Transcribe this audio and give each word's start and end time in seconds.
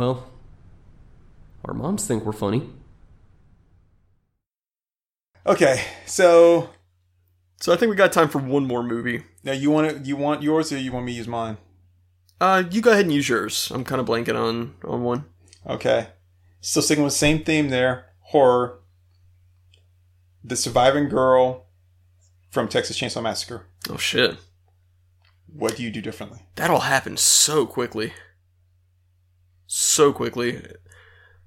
Well, 0.00 0.26
our 1.66 1.74
moms 1.74 2.06
think 2.06 2.24
we're 2.24 2.32
funny. 2.32 2.70
Okay, 5.44 5.84
so 6.06 6.70
So 7.60 7.70
I 7.70 7.76
think 7.76 7.90
we 7.90 7.96
got 7.96 8.10
time 8.10 8.30
for 8.30 8.38
one 8.38 8.66
more 8.66 8.82
movie. 8.82 9.24
now 9.44 9.52
you 9.52 9.70
want 9.70 9.90
to 9.90 10.02
you 10.02 10.16
want 10.16 10.42
yours 10.42 10.72
or 10.72 10.78
you 10.78 10.90
want 10.90 11.04
me 11.04 11.12
to 11.12 11.18
use 11.18 11.28
mine? 11.28 11.58
Uh, 12.40 12.62
you 12.70 12.80
go 12.80 12.92
ahead 12.92 13.04
and 13.04 13.12
use 13.12 13.28
yours. 13.28 13.70
I'm 13.74 13.84
kind 13.84 14.00
of 14.00 14.06
blanking 14.06 14.36
on 14.42 14.74
on 14.84 15.02
one. 15.02 15.26
Okay, 15.66 16.06
still 16.62 16.80
sticking 16.80 17.04
with 17.04 17.12
the 17.12 17.18
same 17.18 17.44
theme 17.44 17.68
there. 17.68 18.06
Horror. 18.20 18.78
The 20.42 20.56
surviving 20.56 21.10
girl 21.10 21.66
from 22.48 22.68
Texas 22.68 22.98
Chainsaw 22.98 23.22
Massacre. 23.22 23.66
Oh 23.90 23.98
shit, 23.98 24.38
What 25.52 25.76
do 25.76 25.82
you 25.82 25.90
do 25.90 26.00
differently? 26.00 26.38
that 26.56 26.70
all 26.70 26.80
happened 26.80 27.18
so 27.18 27.66
quickly. 27.66 28.14
So 29.72 30.12
quickly. 30.12 30.60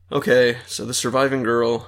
Okay, 0.10 0.58
so 0.66 0.86
the 0.86 0.94
surviving 0.94 1.44
girl. 1.44 1.86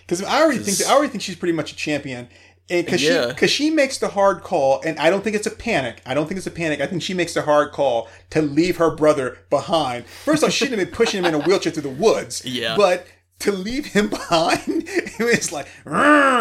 Because 0.00 0.22
I 0.22 0.40
already 0.40 0.60
think 0.60 0.78
'Cause- 0.78 0.86
I 0.88 0.92
already 0.94 1.10
think 1.10 1.22
she's 1.22 1.36
pretty 1.36 1.52
much 1.52 1.72
a 1.72 1.76
champion. 1.76 2.26
Because 2.66 3.02
Yeah. 3.02 3.28
she, 3.28 3.34
cause 3.34 3.50
she 3.50 3.68
makes 3.68 3.98
the 3.98 4.08
hard 4.08 4.42
call, 4.42 4.80
and 4.82 4.98
I 4.98 5.10
don't 5.10 5.22
think 5.22 5.36
it's 5.36 5.46
a 5.46 5.50
panic. 5.50 6.00
I 6.06 6.14
don't 6.14 6.26
think 6.26 6.38
it's 6.38 6.46
a 6.46 6.50
panic. 6.52 6.80
I 6.80 6.86
think 6.86 7.02
she 7.02 7.12
makes 7.12 7.34
the 7.34 7.42
hard 7.42 7.72
call 7.72 8.08
to 8.30 8.40
leave 8.40 8.78
her 8.78 8.90
brother 8.96 9.36
behind. 9.50 10.06
First 10.06 10.42
off, 10.42 10.52
she 10.52 10.64
shouldn't 10.64 10.78
have 10.78 10.88
been 10.88 10.96
pushing 10.96 11.18
him 11.18 11.26
in 11.26 11.34
a 11.34 11.38
wheelchair 11.40 11.70
through 11.72 11.82
the 11.82 11.90
woods. 11.90 12.42
Yeah. 12.44 12.76
But 12.78 13.06
to 13.40 13.52
leave 13.52 13.86
him 13.86 14.08
behind, 14.08 14.62
it 14.86 15.18
was 15.18 15.52
like, 15.52 15.66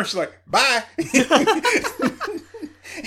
she's 0.06 0.16
like, 0.16 0.32
bye. 0.48 0.84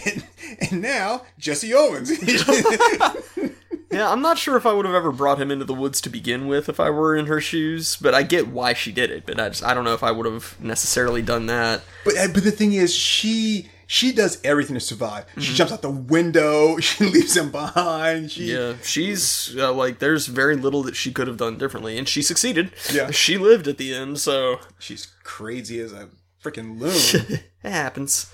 and, 0.05 0.25
and 0.61 0.83
now, 0.83 1.23
Jesse 1.39 1.73
Owens. 1.73 2.11
Yeah, 3.93 4.11
I'm 4.11 4.23
not 4.23 4.39
sure 4.39 4.57
if 4.57 4.67
I 4.67 4.73
would 4.73 4.87
have 4.87 4.95
ever 4.95 5.13
brought 5.13 5.41
him 5.41 5.51
into 5.51 5.65
the 5.65 5.75
woods 5.75 6.01
to 6.03 6.11
begin 6.11 6.47
with 6.47 6.69
if 6.69 6.81
I 6.81 6.91
were 6.91 7.15
in 7.15 7.27
her 7.27 7.41
shoes, 7.41 7.97
but 8.01 8.15
I 8.15 8.23
get 8.23 8.49
why 8.49 8.73
she 8.73 8.93
did 8.93 9.11
it. 9.11 9.27
But 9.27 9.39
I 9.39 9.49
just 9.49 9.65
I 9.65 9.75
don't 9.75 9.85
know 9.85 9.95
if 9.95 10.03
I 10.03 10.11
would 10.11 10.27
have 10.27 10.57
necessarily 10.61 11.23
done 11.23 11.47
that. 11.47 11.83
But 12.05 12.15
but 12.33 12.45
the 12.45 12.51
thing 12.51 12.73
is, 12.73 12.95
she 12.95 13.69
she 13.87 14.11
does 14.11 14.41
everything 14.43 14.75
to 14.75 14.81
survive. 14.81 15.27
Mm-hmm. 15.27 15.41
She 15.41 15.55
jumps 15.55 15.73
out 15.73 15.83
the 15.83 15.91
window. 15.91 16.77
She 16.81 17.05
leaves 17.05 17.37
him 17.37 17.51
behind. 17.51 18.33
She 18.33 18.55
Yeah, 18.55 18.75
she's 18.83 19.55
uh, 19.57 19.73
like 19.73 19.99
there's 19.99 20.27
very 20.27 20.57
little 20.57 20.83
that 20.85 20.97
she 20.97 21.13
could 21.13 21.27
have 21.27 21.37
done 21.37 21.59
differently, 21.59 21.99
and 21.99 22.09
she 22.09 22.23
succeeded. 22.23 22.73
Yeah. 22.91 23.11
she 23.11 23.37
lived 23.37 23.69
at 23.69 23.77
the 23.77 23.95
end, 23.95 24.19
so 24.19 24.61
she's 24.79 25.07
crazy 25.23 25.79
as 25.81 25.93
a 25.93 26.09
freaking 26.43 26.81
loon. 26.81 27.41
it 27.63 27.71
happens. 27.71 28.33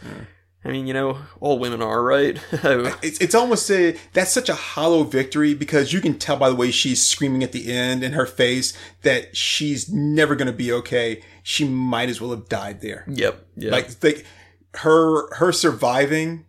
I 0.64 0.70
mean, 0.70 0.86
you 0.86 0.92
know, 0.92 1.18
all 1.40 1.58
women 1.58 1.80
are 1.80 2.02
right. 2.02 2.38
it's 2.52 3.18
it's 3.20 3.34
almost 3.34 3.70
a 3.70 3.96
that's 4.12 4.32
such 4.32 4.48
a 4.48 4.54
hollow 4.54 5.04
victory 5.04 5.54
because 5.54 5.92
you 5.92 6.00
can 6.00 6.18
tell 6.18 6.36
by 6.36 6.48
the 6.50 6.56
way 6.56 6.70
she's 6.70 7.02
screaming 7.02 7.42
at 7.42 7.52
the 7.52 7.72
end 7.72 8.02
in 8.02 8.12
her 8.12 8.26
face 8.26 8.76
that 9.02 9.36
she's 9.36 9.88
never 9.88 10.34
going 10.34 10.46
to 10.46 10.52
be 10.52 10.72
okay. 10.72 11.22
She 11.42 11.64
might 11.64 12.08
as 12.08 12.20
well 12.20 12.30
have 12.30 12.48
died 12.48 12.80
there. 12.80 13.04
yep. 13.08 13.46
Yeah. 13.56 13.70
Like 13.70 14.02
like 14.02 14.26
her 14.74 15.32
her 15.36 15.52
surviving 15.52 16.44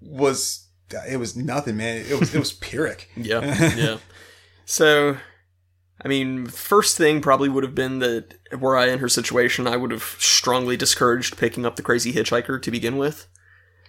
was 0.00 0.64
it 1.08 1.18
was 1.18 1.36
nothing, 1.36 1.76
man. 1.76 2.04
It 2.08 2.18
was 2.18 2.34
it 2.34 2.38
was 2.38 2.52
pyrrhic. 2.64 3.10
Yeah, 3.16 3.40
yeah. 3.76 3.98
So, 4.64 5.18
I 6.02 6.08
mean, 6.08 6.46
first 6.46 6.96
thing 6.96 7.20
probably 7.20 7.48
would 7.48 7.64
have 7.64 7.74
been 7.74 8.00
that 8.00 8.34
were 8.58 8.76
I 8.76 8.88
in 8.88 8.98
her 8.98 9.08
situation, 9.08 9.66
I 9.66 9.76
would 9.76 9.90
have 9.90 10.16
strongly 10.18 10.76
discouraged 10.76 11.36
picking 11.38 11.64
up 11.64 11.76
the 11.76 11.82
crazy 11.82 12.12
hitchhiker 12.12 12.60
to 12.60 12.70
begin 12.70 12.96
with. 12.98 13.26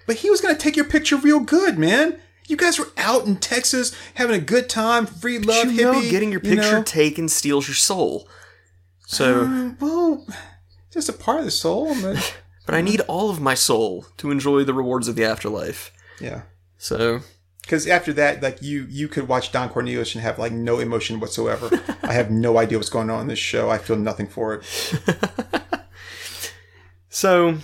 But 0.08 0.18
he 0.18 0.30
was 0.30 0.40
going 0.40 0.56
to 0.56 0.62
take 0.62 0.76
your 0.76 0.86
picture 0.86 1.18
real 1.18 1.40
good, 1.40 1.78
man. 1.80 2.20
You 2.48 2.58
guys 2.58 2.78
were 2.78 2.90
out 2.96 3.26
in 3.26 3.38
Texas 3.38 3.92
having 4.14 4.36
a 4.36 4.44
good 4.44 4.70
time, 4.70 5.08
free 5.08 5.40
love, 5.40 5.72
you 5.72 5.82
know, 5.84 6.00
getting 6.02 6.32
your 6.32 6.42
you 6.44 6.56
picture 6.56 6.78
know? 6.78 6.84
taken 6.84 7.28
steals 7.28 7.68
your 7.68 7.76
soul. 7.76 8.30
So, 9.08 9.42
Uh, 9.46 9.72
well, 9.80 10.28
just 10.92 11.10
a 11.10 11.14
part 11.14 11.40
of 11.40 11.46
the 11.46 11.52
soul, 11.52 11.96
but 12.02 12.38
but 12.68 12.76
I 12.76 12.82
need 12.82 13.02
all 13.02 13.32
of 13.32 13.42
my 13.42 13.56
soul 13.56 14.06
to 14.18 14.30
enjoy 14.30 14.64
the 14.64 14.74
rewards 14.76 15.08
of 15.08 15.16
the 15.16 15.26
afterlife. 15.26 15.92
yeah. 16.20 16.44
So, 16.78 17.22
Because 17.66 17.88
after 17.88 18.14
that, 18.14 18.44
like 18.44 18.62
you, 18.62 18.86
you 18.90 19.08
could 19.08 19.28
watch 19.28 19.52
Don 19.52 19.70
Cornelius 19.70 20.14
and 20.14 20.22
have 20.22 20.38
like 20.38 20.52
no 20.52 20.78
emotion 20.80 21.20
whatsoever. 21.20 21.70
I 22.04 22.14
have 22.14 22.30
no 22.30 22.60
idea 22.60 22.78
what's 22.78 22.90
going 22.92 23.10
on 23.10 23.22
in 23.22 23.28
this 23.28 23.40
show. 23.40 23.72
I 23.72 23.80
feel 23.80 23.96
nothing 23.96 24.28
for 24.28 24.54
it. 24.54 24.64
so 27.10 27.58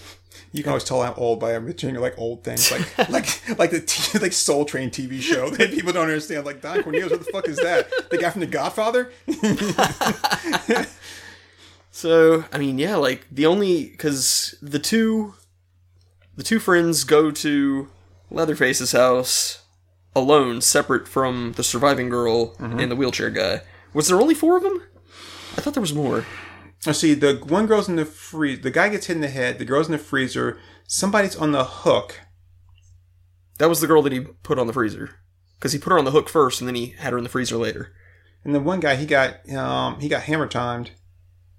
You 0.54 0.64
can 0.64 0.72
always 0.72 0.84
tell 0.84 1.02
I'm 1.02 1.14
old 1.18 1.40
by 1.40 1.58
mentioning 1.60 1.96
like 2.02 2.18
old 2.18 2.44
things, 2.44 2.72
like 2.72 2.98
like 3.10 3.60
like 3.60 3.70
the 3.72 3.82
t- 3.82 4.18
like 4.18 4.34
Soul 4.34 4.66
Train 4.66 4.90
TV 4.90 5.22
show 5.22 5.50
that 5.52 5.70
people 5.72 5.94
don't 5.94 6.04
understand. 6.08 6.46
Like 6.46 6.62
Don 6.62 6.82
Cornelius, 6.82 7.12
what 7.12 7.20
the 7.24 7.32
fuck 7.32 7.48
is 7.48 7.58
that? 7.58 7.88
The 8.10 8.18
guy 8.18 8.32
from 8.32 8.42
The 8.42 8.48
Godfather? 8.48 9.12
So 11.92 12.46
I 12.52 12.58
mean, 12.58 12.80
yeah, 12.80 12.96
like 12.96 13.28
the 13.30 13.46
only 13.46 13.90
because 13.90 14.56
the 14.62 14.80
two, 14.80 15.36
the 16.36 16.44
two 16.44 16.60
friends 16.60 17.04
go 17.04 17.32
to 17.32 17.90
Leatherface's 18.30 18.94
house 18.94 19.62
alone, 20.16 20.62
separate 20.62 21.08
from 21.08 21.54
the 21.54 21.64
surviving 21.64 22.10
girl 22.10 22.56
and 22.60 22.92
the 22.92 22.96
wheelchair 22.96 23.30
guy. 23.30 23.62
Was 23.94 24.08
there 24.08 24.22
only 24.22 24.36
four 24.36 24.58
of 24.58 24.64
them? 24.64 24.82
I 25.58 25.62
thought 25.62 25.74
there 25.74 25.82
was 25.82 25.94
more. 25.94 26.26
Let's 26.86 27.00
see. 27.00 27.14
The 27.14 27.36
one 27.48 27.68
girl's 27.68 27.88
in 27.90 27.96
the 27.98 28.06
freeze. 28.06 28.62
The 28.62 28.72
guy 28.72 28.90
gets 28.90 29.06
hit 29.08 29.16
in 29.16 29.22
the 29.22 29.28
head. 29.28 29.60
The 29.60 29.66
girl's 29.66 29.88
in 29.88 29.92
the 29.92 29.98
freezer. 29.98 30.58
Somebody's 30.88 31.36
on 31.36 31.52
the 31.52 31.64
hook. 31.64 32.20
That 33.60 33.70
was 33.70 33.82
the 33.82 33.88
girl 33.88 34.02
that 34.02 34.12
he 34.14 34.22
put 34.22 34.58
on 34.58 34.68
the 34.68 34.74
freezer 34.74 35.12
because 35.60 35.74
he 35.74 35.80
put 35.80 35.92
her 35.92 36.00
on 36.00 36.06
the 36.06 36.12
hook 36.12 36.28
first, 36.30 36.60
and 36.62 36.68
then 36.68 36.76
he 36.76 36.88
had 36.98 37.12
her 37.14 37.18
in 37.18 37.24
the 37.24 37.30
freezer 37.30 37.58
later. 37.58 37.94
And 38.44 38.56
the 38.56 38.60
one 38.60 38.80
guy, 38.80 38.96
he 38.96 39.06
got 39.06 39.48
um 39.52 40.00
he 40.00 40.10
got 40.10 40.24
hammer 40.24 40.48
timed. 40.48 40.92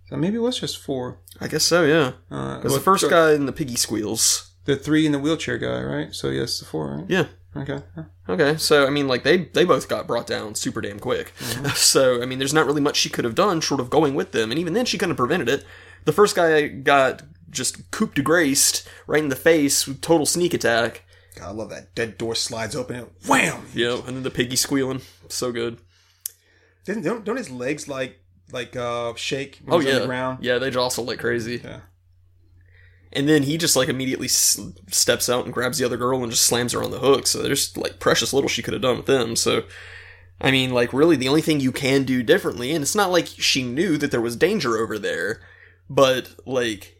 So 0.09 0.17
maybe 0.17 0.37
it 0.37 0.41
was 0.41 0.59
just 0.59 0.79
four. 0.79 1.21
I 1.41 1.47
guess 1.49 1.63
so, 1.65 1.85
yeah. 1.85 2.13
Uh, 2.31 2.61
well, 2.65 2.75
the 2.75 2.81
first 2.81 3.09
guy 3.09 3.33
in 3.33 3.47
the 3.47 3.53
piggy 3.53 3.77
squeals. 3.77 4.51
the 4.65 4.77
three 4.77 5.07
in 5.07 5.13
the 5.13 5.19
wheelchair 5.19 5.59
guy, 5.59 5.81
right? 5.83 6.13
So 6.15 6.31
yes, 6.31 6.59
the 6.59 6.65
four, 6.65 6.97
right? 6.97 7.05
Yeah. 7.09 7.27
Okay. 7.55 7.81
Okay, 8.29 8.57
so 8.57 8.87
I 8.87 8.91
mean, 8.91 9.09
like 9.09 9.25
they 9.25 9.45
they 9.45 9.65
both 9.65 9.89
got 9.89 10.07
brought 10.07 10.27
down 10.27 10.55
super 10.55 10.81
damn 10.81 10.99
quick. 10.99 11.33
So 11.75 12.23
I 12.23 12.27
mean, 12.27 12.39
there's 12.39 12.55
not 12.55 12.67
really 12.67 12.81
much 12.81 12.97
she 12.97 13.11
could 13.11 13.25
have 13.25 13.35
done 13.35 13.61
short 13.61 13.81
of 13.81 13.91
going 13.91 14.15
with 14.15 14.33
them, 14.33 14.51
and 14.51 14.59
even 14.59 14.73
then, 14.73 14.87
she 14.87 14.99
kind 14.99 15.11
of 15.11 15.17
prevented 15.19 15.49
it. 15.49 15.65
The 16.05 16.13
first 16.13 16.35
guy 16.35 16.69
got 16.69 17.23
just 17.51 17.91
coup 17.91 18.07
de 18.15 18.23
graced 18.23 18.89
right 19.07 19.23
in 19.23 19.29
the 19.29 19.37
face 19.37 19.87
with 19.87 20.01
total 20.01 20.25
sneak 20.27 20.55
attack. 20.55 21.05
God, 21.37 21.49
I 21.49 21.51
love 21.53 21.71
that. 21.71 21.95
Dead 21.95 22.17
door 22.19 22.35
slides 22.35 22.75
open 22.75 22.97
and 22.97 23.11
wham! 23.27 23.67
Yeah, 23.75 23.99
and 24.07 24.17
then 24.17 24.23
the 24.23 24.31
piggy 24.31 24.57
squealing, 24.57 25.03
so 25.29 25.53
good. 25.53 25.79
Didn't 26.85 27.03
don't, 27.05 27.25
don't 27.25 27.37
his 27.37 27.51
legs 27.51 27.87
like 27.87 28.19
like 28.51 28.75
uh 28.77 29.15
shake 29.15 29.61
Oh 29.69 29.81
yeah, 29.81 29.99
the 30.01 30.07
ground? 30.07 30.39
yeah, 30.43 30.59
they 30.59 30.71
jostle 30.71 31.05
like 31.05 31.19
crazy. 31.21 31.61
Yeah. 31.63 31.81
And 33.13 33.29
then 33.29 33.43
he 33.43 33.59
just 33.59 33.77
like 33.77 33.89
immediately 33.89 34.27
s- 34.27 34.59
steps 34.89 35.29
out 35.29 35.45
and 35.45 35.53
grabs 35.53 35.79
the 35.79 35.85
other 35.85 35.97
girl 35.97 36.23
and 36.23 36.33
just 36.33 36.47
slams 36.47 36.73
her 36.73 36.83
on 36.83 36.91
the 36.91 37.01
hook. 37.01 37.27
So 37.27 37.43
there's 37.43 37.77
like 37.77 37.99
precious 37.99 38.33
little 38.33 38.49
she 38.49 38.63
could 38.63 38.73
have 38.73 38.83
done 38.83 38.97
with 38.97 39.07
them. 39.07 39.37
So, 39.37 39.65
I 40.41 40.51
mean, 40.51 40.71
like 40.73 40.93
really 40.93 41.17
the 41.17 41.29
only 41.29 41.43
thing 41.43 41.61
you 41.61 41.73
can 41.73 42.05
do 42.05 42.23
differently, 42.23 42.73
and 42.73 42.83
it's 42.83 42.95
not 42.95 43.11
like 43.11 43.27
she 43.27 43.63
knew 43.63 43.99
that 43.99 44.11
there 44.11 44.21
was 44.21 44.37
danger 44.37 44.79
over 44.79 44.99
there, 44.99 45.43
but 45.91 46.35
like 46.47 46.97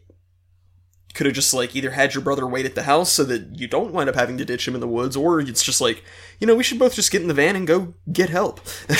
could 1.13 1.25
have 1.25 1.35
just 1.35 1.53
like 1.53 1.75
either 1.75 1.91
had 1.91 2.13
your 2.13 2.23
brother 2.23 2.47
wait 2.47 2.65
at 2.65 2.73
the 2.75 2.83
house 2.83 3.11
so 3.11 3.23
that 3.23 3.59
you 3.59 3.67
don't 3.67 3.93
wind 3.93 4.09
up 4.09 4.15
having 4.15 4.37
to 4.37 4.45
ditch 4.45 4.67
him 4.67 4.75
in 4.75 4.81
the 4.81 4.87
woods, 4.87 5.15
or 5.15 5.39
it's 5.39 5.63
just 5.63 5.81
like 5.81 6.03
you 6.39 6.47
know 6.47 6.55
we 6.55 6.63
should 6.63 6.79
both 6.79 6.95
just 6.95 7.11
get 7.11 7.21
in 7.21 7.27
the 7.27 7.33
van 7.33 7.55
and 7.55 7.67
go 7.67 7.93
get 8.11 8.29
help. 8.29 8.59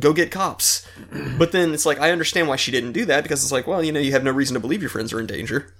Go 0.00 0.12
get 0.12 0.32
cops. 0.32 0.86
But 1.38 1.52
then 1.52 1.72
it's 1.72 1.86
like, 1.86 2.00
I 2.00 2.10
understand 2.10 2.48
why 2.48 2.56
she 2.56 2.72
didn't 2.72 2.92
do 2.92 3.04
that 3.04 3.22
because 3.22 3.44
it's 3.44 3.52
like, 3.52 3.66
well, 3.68 3.82
you 3.82 3.92
know, 3.92 4.00
you 4.00 4.10
have 4.10 4.24
no 4.24 4.32
reason 4.32 4.54
to 4.54 4.60
believe 4.60 4.82
your 4.82 4.90
friends 4.90 5.12
are 5.12 5.20
in 5.20 5.26
danger. 5.26 5.72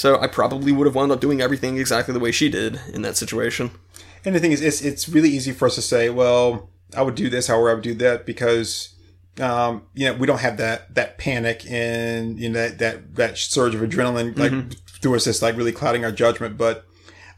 So 0.00 0.18
I 0.18 0.28
probably 0.28 0.72
would 0.72 0.86
have 0.86 0.94
wound 0.94 1.12
up 1.12 1.20
doing 1.20 1.42
everything 1.42 1.76
exactly 1.76 2.14
the 2.14 2.20
way 2.20 2.32
she 2.32 2.48
did 2.48 2.80
in 2.94 3.02
that 3.02 3.18
situation. 3.18 3.70
And 4.24 4.34
the 4.34 4.40
thing 4.40 4.50
is, 4.50 4.62
it's 4.62 4.80
it's 4.80 5.10
really 5.10 5.28
easy 5.28 5.52
for 5.52 5.66
us 5.66 5.74
to 5.74 5.82
say, 5.82 6.08
well, 6.08 6.70
I 6.96 7.02
would 7.02 7.14
do 7.14 7.28
this, 7.28 7.48
however, 7.48 7.70
I 7.70 7.74
would 7.74 7.84
do 7.84 7.92
that, 7.96 8.24
because 8.24 8.94
um, 9.38 9.82
you 9.92 10.06
know 10.06 10.14
we 10.14 10.26
don't 10.26 10.40
have 10.40 10.56
that 10.56 10.94
that 10.94 11.18
panic 11.18 11.70
and 11.70 12.40
you 12.40 12.48
know 12.48 12.58
that 12.58 12.78
that, 12.78 13.14
that 13.16 13.36
surge 13.36 13.74
of 13.74 13.82
adrenaline 13.82 14.38
like 14.38 14.72
through 15.02 15.16
us 15.16 15.26
that's 15.26 15.42
like 15.42 15.54
really 15.54 15.70
clouding 15.70 16.02
our 16.02 16.12
judgment. 16.12 16.56
But 16.56 16.86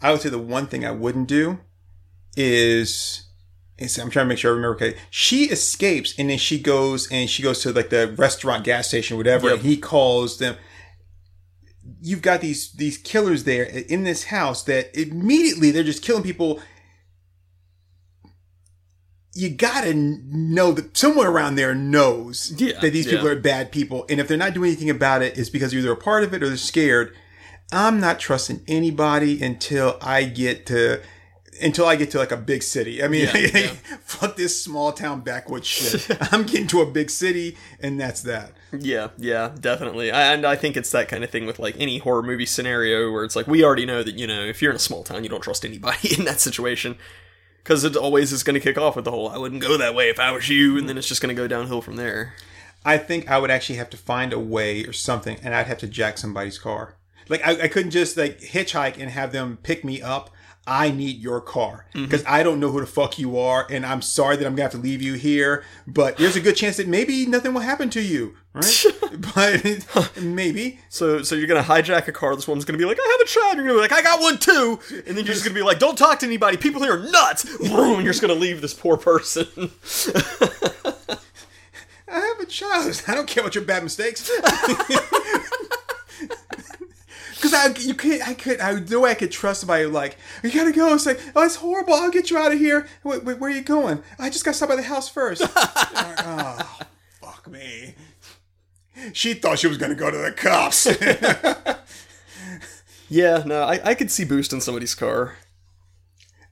I 0.00 0.12
would 0.12 0.20
say 0.20 0.28
the 0.28 0.38
one 0.38 0.68
thing 0.68 0.86
I 0.86 0.92
wouldn't 0.92 1.26
do 1.26 1.58
is. 2.36 3.26
I'm 3.80 4.10
trying 4.10 4.26
to 4.26 4.28
make 4.28 4.38
sure 4.38 4.52
I 4.52 4.54
remember 4.54 4.76
okay. 4.76 4.96
She 5.10 5.46
escapes 5.46 6.14
and 6.16 6.30
then 6.30 6.38
she 6.38 6.60
goes 6.60 7.10
and 7.10 7.28
she 7.28 7.42
goes 7.42 7.60
to 7.62 7.72
like 7.72 7.90
the 7.90 8.14
restaurant, 8.16 8.62
gas 8.62 8.86
station, 8.86 9.16
whatever. 9.16 9.48
Yep. 9.48 9.56
And 9.56 9.66
he 9.66 9.76
calls 9.76 10.38
them. 10.38 10.54
You've 12.04 12.22
got 12.22 12.40
these 12.40 12.72
these 12.72 12.98
killers 12.98 13.44
there 13.44 13.62
in 13.62 14.02
this 14.02 14.24
house 14.24 14.64
that 14.64 14.94
immediately 14.98 15.70
they're 15.70 15.84
just 15.84 16.02
killing 16.02 16.24
people 16.24 16.60
you 19.34 19.48
gotta 19.48 19.94
know 19.94 20.72
that 20.72 20.96
somewhere 20.96 21.30
around 21.30 21.54
there 21.54 21.74
knows 21.74 22.52
Yeah, 22.58 22.78
that 22.80 22.92
these 22.92 23.06
people 23.06 23.26
yeah. 23.26 23.32
are 23.32 23.40
bad 23.40 23.72
people, 23.72 24.04
and 24.10 24.20
if 24.20 24.28
they're 24.28 24.36
not 24.36 24.52
doing 24.52 24.68
anything 24.70 24.90
about 24.90 25.22
it, 25.22 25.38
it's 25.38 25.48
because 25.48 25.74
either 25.74 25.92
a 25.92 25.96
part 25.96 26.22
of 26.24 26.34
it 26.34 26.42
or 26.42 26.48
they're 26.48 26.56
scared. 26.56 27.14
I'm 27.72 27.98
not 27.98 28.20
trusting 28.20 28.62
anybody 28.68 29.42
until 29.42 29.96
I 30.02 30.24
get 30.24 30.66
to 30.66 31.00
until 31.62 31.86
I 31.86 31.96
get 31.96 32.10
to 32.12 32.18
like 32.18 32.32
a 32.32 32.36
big 32.36 32.62
city. 32.62 33.02
I 33.02 33.08
mean, 33.08 33.28
Yeah, 33.32 33.36
yeah. 33.54 33.74
fuck 34.04 34.36
this 34.36 34.62
small 34.62 34.92
town 34.92 35.20
backwoods 35.20 35.66
shit. 35.66 36.08
I'm 36.32 36.44
getting 36.44 36.66
to 36.68 36.80
a 36.80 36.86
big 36.90 37.10
city, 37.10 37.56
and 37.80 38.00
that's 38.00 38.22
that. 38.22 38.52
Yeah, 38.76 39.08
yeah, 39.18 39.52
definitely. 39.58 40.10
I, 40.10 40.32
and 40.32 40.46
I 40.46 40.56
think 40.56 40.76
it's 40.76 40.90
that 40.92 41.08
kind 41.08 41.22
of 41.24 41.30
thing 41.30 41.46
with 41.46 41.58
like 41.58 41.76
any 41.78 41.98
horror 41.98 42.22
movie 42.22 42.46
scenario 42.46 43.10
where 43.10 43.24
it's 43.24 43.36
like 43.36 43.46
we 43.46 43.64
already 43.64 43.86
know 43.86 44.02
that 44.02 44.16
you 44.18 44.26
know 44.26 44.42
if 44.42 44.62
you're 44.62 44.70
in 44.70 44.76
a 44.76 44.80
small 44.80 45.04
town 45.04 45.22
you 45.24 45.30
don't 45.30 45.42
trust 45.42 45.64
anybody 45.64 46.14
in 46.18 46.24
that 46.24 46.40
situation 46.40 46.96
because 47.62 47.84
it 47.84 47.96
always 47.96 48.32
is 48.32 48.42
going 48.42 48.54
to 48.54 48.60
kick 48.60 48.78
off 48.78 48.96
with 48.96 49.04
the 49.04 49.10
whole 49.10 49.28
I 49.28 49.38
wouldn't 49.38 49.62
go 49.62 49.76
that 49.76 49.94
way 49.94 50.08
if 50.08 50.18
I 50.18 50.32
was 50.32 50.48
you, 50.48 50.78
and 50.78 50.88
then 50.88 50.98
it's 50.98 51.08
just 51.08 51.20
going 51.22 51.34
to 51.34 51.40
go 51.40 51.46
downhill 51.48 51.82
from 51.82 51.96
there. 51.96 52.34
I 52.84 52.98
think 52.98 53.30
I 53.30 53.38
would 53.38 53.50
actually 53.50 53.76
have 53.76 53.90
to 53.90 53.96
find 53.96 54.32
a 54.32 54.40
way 54.40 54.84
or 54.84 54.92
something, 54.92 55.38
and 55.42 55.54
I'd 55.54 55.66
have 55.68 55.78
to 55.78 55.86
jack 55.86 56.18
somebody's 56.18 56.58
car. 56.58 56.96
Like 57.28 57.46
I, 57.46 57.62
I 57.62 57.68
couldn't 57.68 57.92
just 57.92 58.16
like 58.16 58.40
hitchhike 58.40 58.98
and 58.98 59.10
have 59.10 59.32
them 59.32 59.58
pick 59.62 59.84
me 59.84 60.02
up. 60.02 60.30
I 60.66 60.90
need 60.90 61.18
your 61.18 61.40
car 61.40 61.86
mm-hmm. 61.92 62.04
because 62.04 62.24
I 62.24 62.42
don't 62.44 62.60
know 62.60 62.70
who 62.70 62.80
the 62.80 62.86
fuck 62.86 63.18
you 63.18 63.36
are, 63.36 63.66
and 63.68 63.84
I'm 63.84 64.00
sorry 64.00 64.36
that 64.36 64.46
I'm 64.46 64.52
gonna 64.52 64.62
have 64.62 64.72
to 64.72 64.78
leave 64.78 65.02
you 65.02 65.14
here. 65.14 65.64
But 65.86 66.18
there's 66.18 66.36
a 66.36 66.40
good 66.40 66.54
chance 66.54 66.76
that 66.76 66.86
maybe 66.86 67.26
nothing 67.26 67.52
will 67.52 67.62
happen 67.62 67.90
to 67.90 68.00
you, 68.00 68.36
right? 68.52 68.84
but 69.34 70.12
maybe. 70.22 70.78
So, 70.88 71.22
so 71.22 71.34
you're 71.34 71.48
gonna 71.48 71.62
hijack 71.62 72.06
a 72.06 72.12
car. 72.12 72.36
This 72.36 72.46
woman's 72.46 72.64
gonna 72.64 72.78
be 72.78 72.84
like, 72.84 72.98
"I 73.00 73.18
have 73.18 73.26
a 73.26 73.28
child." 73.28 73.56
You're 73.56 73.66
gonna 73.66 73.78
be 73.78 73.80
like, 73.80 73.92
"I 73.92 74.02
got 74.02 74.20
one 74.20 74.38
too," 74.38 74.78
and 74.90 75.16
then 75.16 75.24
you're 75.24 75.34
just 75.34 75.44
gonna 75.44 75.54
be 75.54 75.62
like, 75.62 75.80
"Don't 75.80 75.98
talk 75.98 76.20
to 76.20 76.26
anybody. 76.26 76.56
People 76.56 76.82
here 76.82 76.94
are 76.94 77.10
nuts." 77.10 77.44
Boom, 77.58 78.00
you're 78.00 78.12
just 78.12 78.20
gonna 78.20 78.34
leave 78.34 78.60
this 78.60 78.74
poor 78.74 78.96
person. 78.96 79.46
I 82.08 82.20
have 82.20 82.40
a 82.40 82.46
child. 82.46 83.02
I 83.08 83.14
don't 83.14 83.26
care 83.26 83.42
about 83.42 83.54
your 83.54 83.64
bad 83.64 83.82
mistakes. 83.82 84.30
Because 87.42 87.54
I, 87.54 87.76
you 87.80 87.94
can't, 87.94 88.28
I 88.28 88.34
could, 88.34 88.60
I 88.60 88.78
no 88.78 89.00
way 89.00 89.10
I 89.10 89.14
could 89.14 89.32
trust 89.32 89.62
somebody 89.62 89.84
like 89.86 90.16
you 90.44 90.52
gotta 90.52 90.70
go. 90.70 90.94
It's 90.94 91.06
like, 91.06 91.18
oh, 91.34 91.42
it's 91.44 91.56
horrible. 91.56 91.94
I'll 91.94 92.08
get 92.10 92.30
you 92.30 92.38
out 92.38 92.52
of 92.52 92.58
here. 92.60 92.86
Wait, 93.02 93.24
wait, 93.24 93.40
where 93.40 93.50
are 93.50 93.54
you 93.54 93.62
going? 93.62 94.00
I 94.16 94.30
just 94.30 94.44
got 94.44 94.54
stopped 94.54 94.70
by 94.70 94.76
the 94.76 94.82
house 94.84 95.08
first. 95.08 95.42
Oh, 96.24 96.78
fuck 97.20 97.50
me. 97.50 97.96
She 99.12 99.34
thought 99.34 99.58
she 99.58 99.66
was 99.66 99.76
gonna 99.76 99.96
go 99.96 100.08
to 100.08 100.18
the 100.18 100.30
cops. 100.30 100.86
yeah, 103.08 103.42
no, 103.44 103.62
I, 103.64 103.80
I 103.90 103.94
could 103.94 104.10
see 104.10 104.24
boosting 104.24 104.60
somebody's 104.60 104.94
car. 104.94 105.36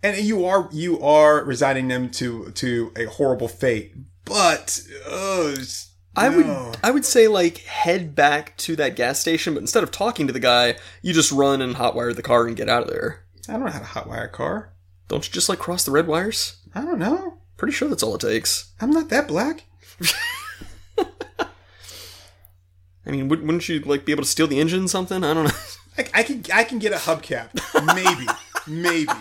and 0.02 0.16
you 0.18 0.44
are, 0.44 0.68
you 0.72 1.00
are 1.00 1.44
resigning 1.44 1.88
them 1.88 2.10
to 2.10 2.50
to 2.52 2.92
a 2.96 3.04
horrible 3.04 3.48
fate. 3.48 3.94
But 4.24 4.80
oh, 5.06 5.50
it's- 5.52 5.89
I 6.16 6.28
would. 6.28 6.76
I 6.82 6.90
would 6.90 7.04
say 7.04 7.28
like 7.28 7.58
head 7.58 8.14
back 8.14 8.56
to 8.58 8.76
that 8.76 8.96
gas 8.96 9.20
station, 9.20 9.54
but 9.54 9.60
instead 9.60 9.82
of 9.82 9.90
talking 9.90 10.26
to 10.26 10.32
the 10.32 10.40
guy, 10.40 10.76
you 11.02 11.12
just 11.12 11.30
run 11.30 11.62
and 11.62 11.76
hotwire 11.76 12.14
the 12.14 12.22
car 12.22 12.46
and 12.46 12.56
get 12.56 12.68
out 12.68 12.82
of 12.82 12.90
there. 12.90 13.24
I 13.48 13.52
don't 13.52 13.64
know 13.64 13.70
how 13.70 13.78
to 13.78 13.84
hotwire 13.84 14.24
a 14.24 14.28
car. 14.28 14.72
Don't 15.08 15.26
you 15.26 15.32
just 15.32 15.48
like 15.48 15.58
cross 15.58 15.84
the 15.84 15.90
red 15.90 16.06
wires? 16.06 16.56
I 16.74 16.82
don't 16.82 16.98
know. 16.98 17.38
Pretty 17.56 17.72
sure 17.72 17.88
that's 17.88 18.02
all 18.02 18.14
it 18.14 18.20
takes. 18.20 18.72
I'm 18.80 18.90
not 18.90 19.08
that 19.10 19.28
black. 19.28 19.64
I 23.06 23.10
mean, 23.12 23.28
wouldn't 23.28 23.46
wouldn't 23.46 23.68
you 23.68 23.80
like 23.80 24.04
be 24.04 24.12
able 24.12 24.22
to 24.22 24.28
steal 24.28 24.46
the 24.46 24.60
engine? 24.60 24.88
Something? 24.88 25.24
I 25.24 25.34
don't 25.34 25.44
know. 25.44 25.50
I, 25.98 26.08
I 26.14 26.22
can 26.22 26.44
I 26.52 26.64
can 26.64 26.78
get 26.78 26.92
a 26.92 26.96
hubcap, 26.96 27.50
maybe, 27.94 28.26
maybe. 28.66 29.12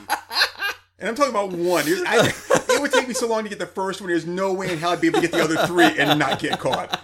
And 0.99 1.09
I'm 1.09 1.15
talking 1.15 1.31
about 1.31 1.51
one. 1.51 1.85
I, 1.87 2.33
it 2.79 2.81
would 2.81 2.91
take 2.91 3.07
me 3.07 3.13
so 3.13 3.27
long 3.27 3.43
to 3.43 3.49
get 3.49 3.59
the 3.59 3.65
first 3.67 4.01
one. 4.01 4.09
There's 4.09 4.25
no 4.25 4.53
way 4.53 4.71
in 4.71 4.79
hell 4.79 4.91
I'd 4.91 5.01
be 5.01 5.07
able 5.07 5.21
to 5.21 5.27
get 5.27 5.31
the 5.31 5.43
other 5.43 5.67
three 5.67 5.99
and 5.99 6.17
not 6.17 6.39
get 6.39 6.59
caught. 6.59 6.99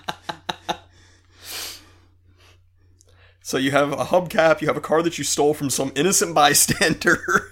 So 3.42 3.58
you 3.58 3.70
have 3.72 3.92
a 3.92 4.06
hubcap, 4.06 4.62
you 4.62 4.68
have 4.68 4.78
a 4.78 4.82
car 4.82 5.04
that 5.04 5.20
you 5.20 5.24
stole 5.24 5.54
from 5.54 5.70
some 5.70 5.92
innocent 5.96 6.34
bystander, 6.34 7.52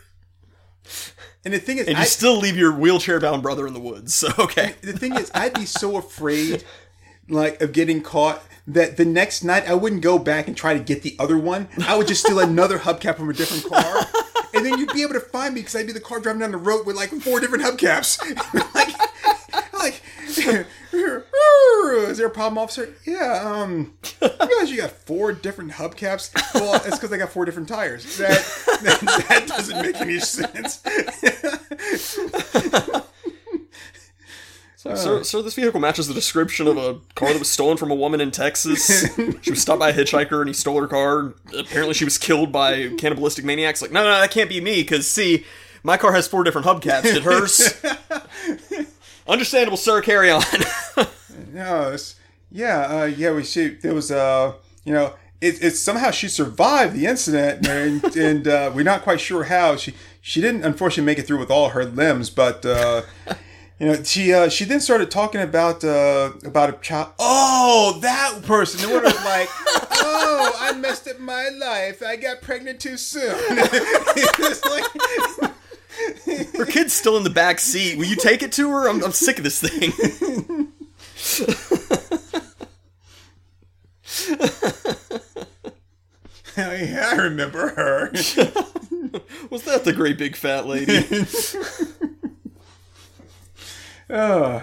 And 1.45 1.53
the 1.53 1.59
thing 1.59 1.77
is, 1.77 1.87
and 1.87 1.97
you 1.97 2.03
I, 2.03 2.05
still 2.05 2.37
leave 2.37 2.55
your 2.55 2.73
wheelchair-bound 2.73 3.43
brother 3.43 3.67
in 3.67 3.73
the 3.73 3.79
woods. 3.79 4.13
So 4.13 4.29
okay. 4.39 4.75
the 4.81 4.93
thing 4.93 5.15
is, 5.15 5.29
I'd 5.33 5.53
be 5.53 5.65
so 5.65 5.97
afraid, 5.97 6.63
like, 7.27 7.61
of 7.61 7.73
getting 7.73 8.01
caught 8.01 8.41
that 8.65 8.95
the 8.95 9.03
next 9.03 9.43
night 9.43 9.67
I 9.67 9.73
wouldn't 9.73 10.01
go 10.01 10.17
back 10.17 10.47
and 10.47 10.55
try 10.55 10.73
to 10.73 10.79
get 10.79 11.01
the 11.01 11.17
other 11.19 11.37
one. 11.37 11.67
I 11.85 11.97
would 11.97 12.07
just 12.07 12.23
steal 12.23 12.39
another 12.39 12.79
hubcap 12.79 13.17
from 13.17 13.29
a 13.29 13.33
different 13.33 13.65
car, 13.65 14.05
and 14.73 14.79
you'd 14.81 14.93
be 14.93 15.03
able 15.03 15.13
to 15.13 15.19
find 15.19 15.53
me 15.53 15.61
because 15.61 15.75
I'd 15.75 15.87
be 15.87 15.93
the 15.93 15.99
car 15.99 16.19
driving 16.19 16.41
down 16.41 16.51
the 16.51 16.57
road 16.57 16.85
with 16.85 16.95
like 16.95 17.09
four 17.09 17.39
different 17.39 17.63
hubcaps. 17.63 18.19
like, 18.73 18.93
like, 19.73 20.01
is 22.13 22.17
there 22.17 22.27
a 22.27 22.31
problem, 22.31 22.57
officer? 22.57 22.93
Yeah. 23.05 23.41
Um, 23.43 23.93
you 24.21 24.29
realize 24.47 24.71
you 24.71 24.77
got 24.77 24.91
four 24.91 25.31
different 25.33 25.71
hubcaps? 25.73 26.33
Well, 26.53 26.75
it's 26.85 26.97
because 26.97 27.11
I 27.11 27.17
got 27.17 27.29
four 27.31 27.45
different 27.45 27.67
tires. 27.67 28.17
That 28.17 28.43
that, 28.83 29.25
that 29.29 29.47
doesn't 29.47 29.81
make 29.81 29.95
any 30.01 30.19
sense. 30.19 30.81
So, 34.83 35.23
so 35.23 35.41
this 35.41 35.53
vehicle 35.53 35.79
matches 35.79 36.09
the 36.09 36.13
description 36.13 36.67
of 36.67 36.77
a 36.77 36.99
car 37.15 37.31
that 37.31 37.39
was 37.39 37.49
stolen 37.49 37.77
from 37.77 37.89
a 37.89 37.95
woman 37.95 38.19
in 38.19 38.31
Texas. 38.31 39.15
she 39.41 39.49
was 39.49 39.61
stopped 39.61 39.79
by 39.79 39.89
a 39.89 39.93
hitchhiker 39.93 40.41
and 40.41 40.49
he 40.49 40.53
stole 40.53 40.81
her 40.81 40.87
car. 40.87 41.33
Apparently, 41.57 41.93
she 41.93 42.03
was 42.03 42.17
killed 42.17 42.51
by 42.51 42.89
cannibalistic 42.97 43.45
maniacs. 43.45 43.81
Like, 43.81 43.91
no, 43.91 44.03
no, 44.03 44.19
that 44.19 44.31
can't 44.31 44.49
be 44.49 44.59
me 44.59 44.81
because 44.81 45.07
see, 45.07 45.45
my 45.83 45.95
car 45.95 46.11
has 46.11 46.27
four 46.27 46.43
different 46.43 46.67
hubcaps. 46.67 47.03
Did 47.03 47.23
hers? 47.23 47.81
Understandable, 49.27 49.77
sir. 49.77 50.01
Carry 50.01 50.29
on. 50.29 50.43
No, 51.51 51.91
it's, 51.91 52.15
yeah, 52.51 52.79
uh, 52.79 53.05
yeah. 53.05 53.31
We 53.31 53.43
she 53.43 53.69
there 53.69 53.93
was 53.93 54.09
uh, 54.09 54.53
you 54.85 54.93
know, 54.93 55.13
it, 55.39 55.63
it's 55.63 55.79
somehow 55.79 56.09
she 56.09 56.27
survived 56.27 56.95
the 56.95 57.05
incident, 57.05 57.67
and, 57.67 58.03
and 58.15 58.47
uh, 58.47 58.71
we're 58.73 58.83
not 58.83 59.03
quite 59.03 59.21
sure 59.21 59.43
how 59.43 59.75
she 59.75 59.93
she 60.19 60.41
didn't 60.41 60.63
unfortunately 60.63 61.05
make 61.05 61.19
it 61.19 61.27
through 61.27 61.37
with 61.37 61.51
all 61.51 61.69
her 61.69 61.85
limbs, 61.85 62.31
but. 62.31 62.65
Uh, 62.65 63.03
You 63.79 63.87
know, 63.87 64.03
she 64.03 64.33
uh, 64.33 64.49
she 64.49 64.65
then 64.65 64.79
started 64.79 65.09
talking 65.09 65.41
about 65.41 65.83
uh, 65.83 66.31
about 66.45 66.69
a 66.69 66.73
child. 66.73 67.09
Oh, 67.19 67.97
that 68.01 68.43
person. 68.43 68.81
The 68.81 68.93
one 68.93 69.03
was 69.03 69.25
like, 69.25 69.49
"Oh, 69.91 70.55
I 70.59 70.73
messed 70.73 71.07
up 71.07 71.19
my 71.19 71.49
life. 71.49 72.03
I 72.03 72.15
got 72.15 72.41
pregnant 72.41 72.79
too 72.79 72.97
soon." 72.97 73.35
like, 73.49 74.85
her 76.57 76.65
kid's 76.65 76.93
still 76.93 77.17
in 77.17 77.23
the 77.23 77.31
back 77.31 77.59
seat. 77.59 77.97
Will 77.97 78.05
you 78.05 78.15
take 78.15 78.43
it 78.43 78.51
to 78.53 78.69
her? 78.69 78.87
I'm, 78.87 79.03
I'm 79.03 79.11
sick 79.11 79.37
of 79.37 79.43
this 79.43 79.59
thing. 79.59 79.91
yeah, 86.57 87.09
I 87.11 87.15
remember 87.15 87.69
her. 87.69 88.11
Was 89.49 89.63
that 89.63 89.83
the 89.83 89.93
great 89.93 90.17
big 90.17 90.35
fat 90.35 90.67
lady? 90.67 91.25
Uh, 94.13 94.61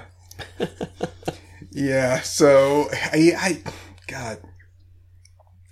yeah, 1.72 2.20
so 2.20 2.88
I, 2.92 3.32
I, 3.36 3.62
God, 4.06 4.38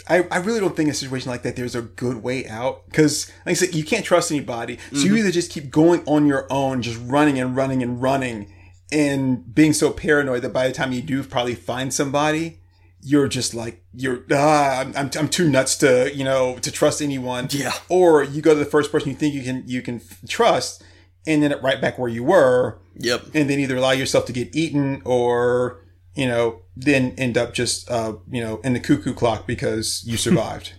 I, 0.08 0.26
I 0.32 0.38
really 0.38 0.58
don't 0.58 0.74
think 0.74 0.88
in 0.88 0.90
a 0.90 0.94
situation 0.94 1.30
like 1.30 1.42
that 1.42 1.54
there's 1.54 1.76
a 1.76 1.82
good 1.82 2.22
way 2.22 2.48
out 2.48 2.86
because, 2.86 3.30
like 3.46 3.52
I 3.52 3.54
said, 3.54 3.74
you 3.76 3.84
can't 3.84 4.04
trust 4.04 4.32
anybody. 4.32 4.78
So 4.92 5.04
you 5.06 5.16
either 5.16 5.30
just 5.30 5.52
keep 5.52 5.70
going 5.70 6.02
on 6.06 6.26
your 6.26 6.46
own, 6.50 6.82
just 6.82 6.98
running 7.04 7.38
and 7.38 7.54
running 7.54 7.82
and 7.82 8.02
running, 8.02 8.52
and 8.90 9.54
being 9.54 9.72
so 9.72 9.92
paranoid 9.92 10.42
that 10.42 10.52
by 10.52 10.66
the 10.66 10.74
time 10.74 10.92
you 10.92 11.02
do 11.02 11.22
probably 11.22 11.54
find 11.54 11.94
somebody, 11.94 12.60
you're 13.00 13.28
just 13.28 13.54
like 13.54 13.84
you're 13.94 14.24
ah, 14.32 14.80
I'm, 14.80 14.96
I'm, 14.96 15.10
I'm 15.16 15.28
too 15.28 15.48
nuts 15.48 15.76
to 15.78 16.10
you 16.12 16.24
know 16.24 16.58
to 16.58 16.72
trust 16.72 17.00
anyone. 17.00 17.46
Yeah. 17.50 17.74
Or 17.88 18.24
you 18.24 18.42
go 18.42 18.54
to 18.54 18.58
the 18.58 18.64
first 18.64 18.90
person 18.90 19.10
you 19.10 19.14
think 19.14 19.34
you 19.34 19.42
can 19.42 19.62
you 19.66 19.82
can 19.82 20.00
trust, 20.26 20.82
and 21.26 21.42
then 21.42 21.52
it 21.52 21.62
right 21.62 21.80
back 21.80 21.98
where 21.98 22.08
you 22.10 22.24
were. 22.24 22.78
Yep. 23.00 23.26
and 23.32 23.48
then 23.48 23.60
either 23.60 23.76
allow 23.76 23.92
yourself 23.92 24.26
to 24.26 24.32
get 24.32 24.56
eaten 24.56 25.02
or 25.04 25.84
you 26.16 26.26
know 26.26 26.62
then 26.74 27.14
end 27.16 27.38
up 27.38 27.54
just 27.54 27.88
uh 27.88 28.14
you 28.28 28.40
know 28.42 28.58
in 28.64 28.72
the 28.72 28.80
cuckoo 28.80 29.14
clock 29.14 29.46
because 29.46 30.02
you 30.04 30.16
survived. 30.28 30.72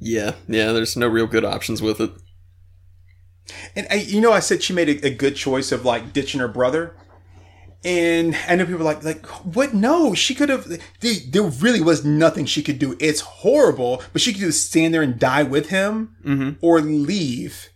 Yeah, 0.00 0.32
yeah. 0.48 0.72
There's 0.72 0.96
no 0.96 1.06
real 1.08 1.26
good 1.28 1.44
options 1.44 1.80
with 1.80 2.00
it. 2.00 2.10
and 3.76 3.86
I, 3.90 3.94
you 3.96 4.20
know 4.20 4.32
i 4.32 4.40
said 4.40 4.62
she 4.62 4.72
made 4.72 4.88
a, 4.88 5.06
a 5.08 5.14
good 5.14 5.36
choice 5.36 5.70
of 5.72 5.84
like 5.84 6.12
ditching 6.12 6.40
her 6.40 6.48
brother. 6.48 6.96
And 7.84 8.34
i 8.48 8.56
know 8.56 8.64
people 8.64 8.80
are 8.80 8.84
like 8.84 9.04
like 9.04 9.24
what? 9.44 9.74
No 9.74 10.14
she 10.14 10.34
could 10.34 10.48
have 10.48 10.66
there, 11.00 11.12
there 11.28 11.42
really 11.42 11.80
was 11.82 12.04
nothing 12.04 12.46
she 12.46 12.62
could 12.62 12.78
do. 12.78 12.96
It's 12.98 13.20
horrible 13.20 14.02
but 14.12 14.22
she 14.22 14.32
could 14.32 14.40
just 14.40 14.66
stand 14.68 14.94
there 14.94 15.02
and 15.02 15.18
die 15.18 15.42
with 15.42 15.68
him 15.68 16.56
or 16.60 16.80
leave 16.80 17.68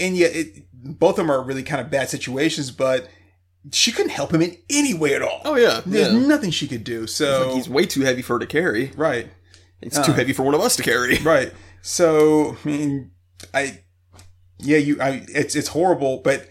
and 0.00 0.16
yet 0.16 0.34
it, 0.34 0.64
both 0.72 1.12
of 1.12 1.16
them 1.18 1.30
are 1.30 1.42
really 1.42 1.62
kind 1.62 1.80
of 1.80 1.90
bad 1.90 2.08
situations 2.08 2.70
but 2.70 3.08
she 3.72 3.92
couldn't 3.92 4.10
help 4.10 4.32
him 4.32 4.40
in 4.40 4.56
any 4.70 4.94
way 4.94 5.14
at 5.14 5.20
all 5.22 5.42
Oh 5.44 5.54
yeah, 5.56 5.82
There's 5.84 6.12
yeah. 6.12 6.18
nothing 6.26 6.50
she 6.50 6.66
could 6.66 6.82
do. 6.82 7.06
So 7.06 7.54
He's 7.54 7.68
way 7.68 7.84
too 7.84 8.00
heavy 8.00 8.22
for 8.22 8.32
her 8.34 8.38
to 8.40 8.46
carry. 8.46 8.90
right, 8.96 9.28
It's 9.82 9.98
too 10.04 10.12
heavy 10.12 10.32
for 10.32 10.42
one 10.44 10.54
of 10.54 10.60
us 10.62 10.76
to 10.76 10.82
carry. 10.82 11.18
right. 11.22 11.52
So 11.82 12.56
I 12.64 12.68
mean, 12.68 13.10
I 13.52 13.80
yeah, 14.58 14.78
you 14.78 15.00
I 15.00 15.24
it's 15.28 15.54
it's 15.54 15.68
horrible, 15.68 16.18
but 16.24 16.48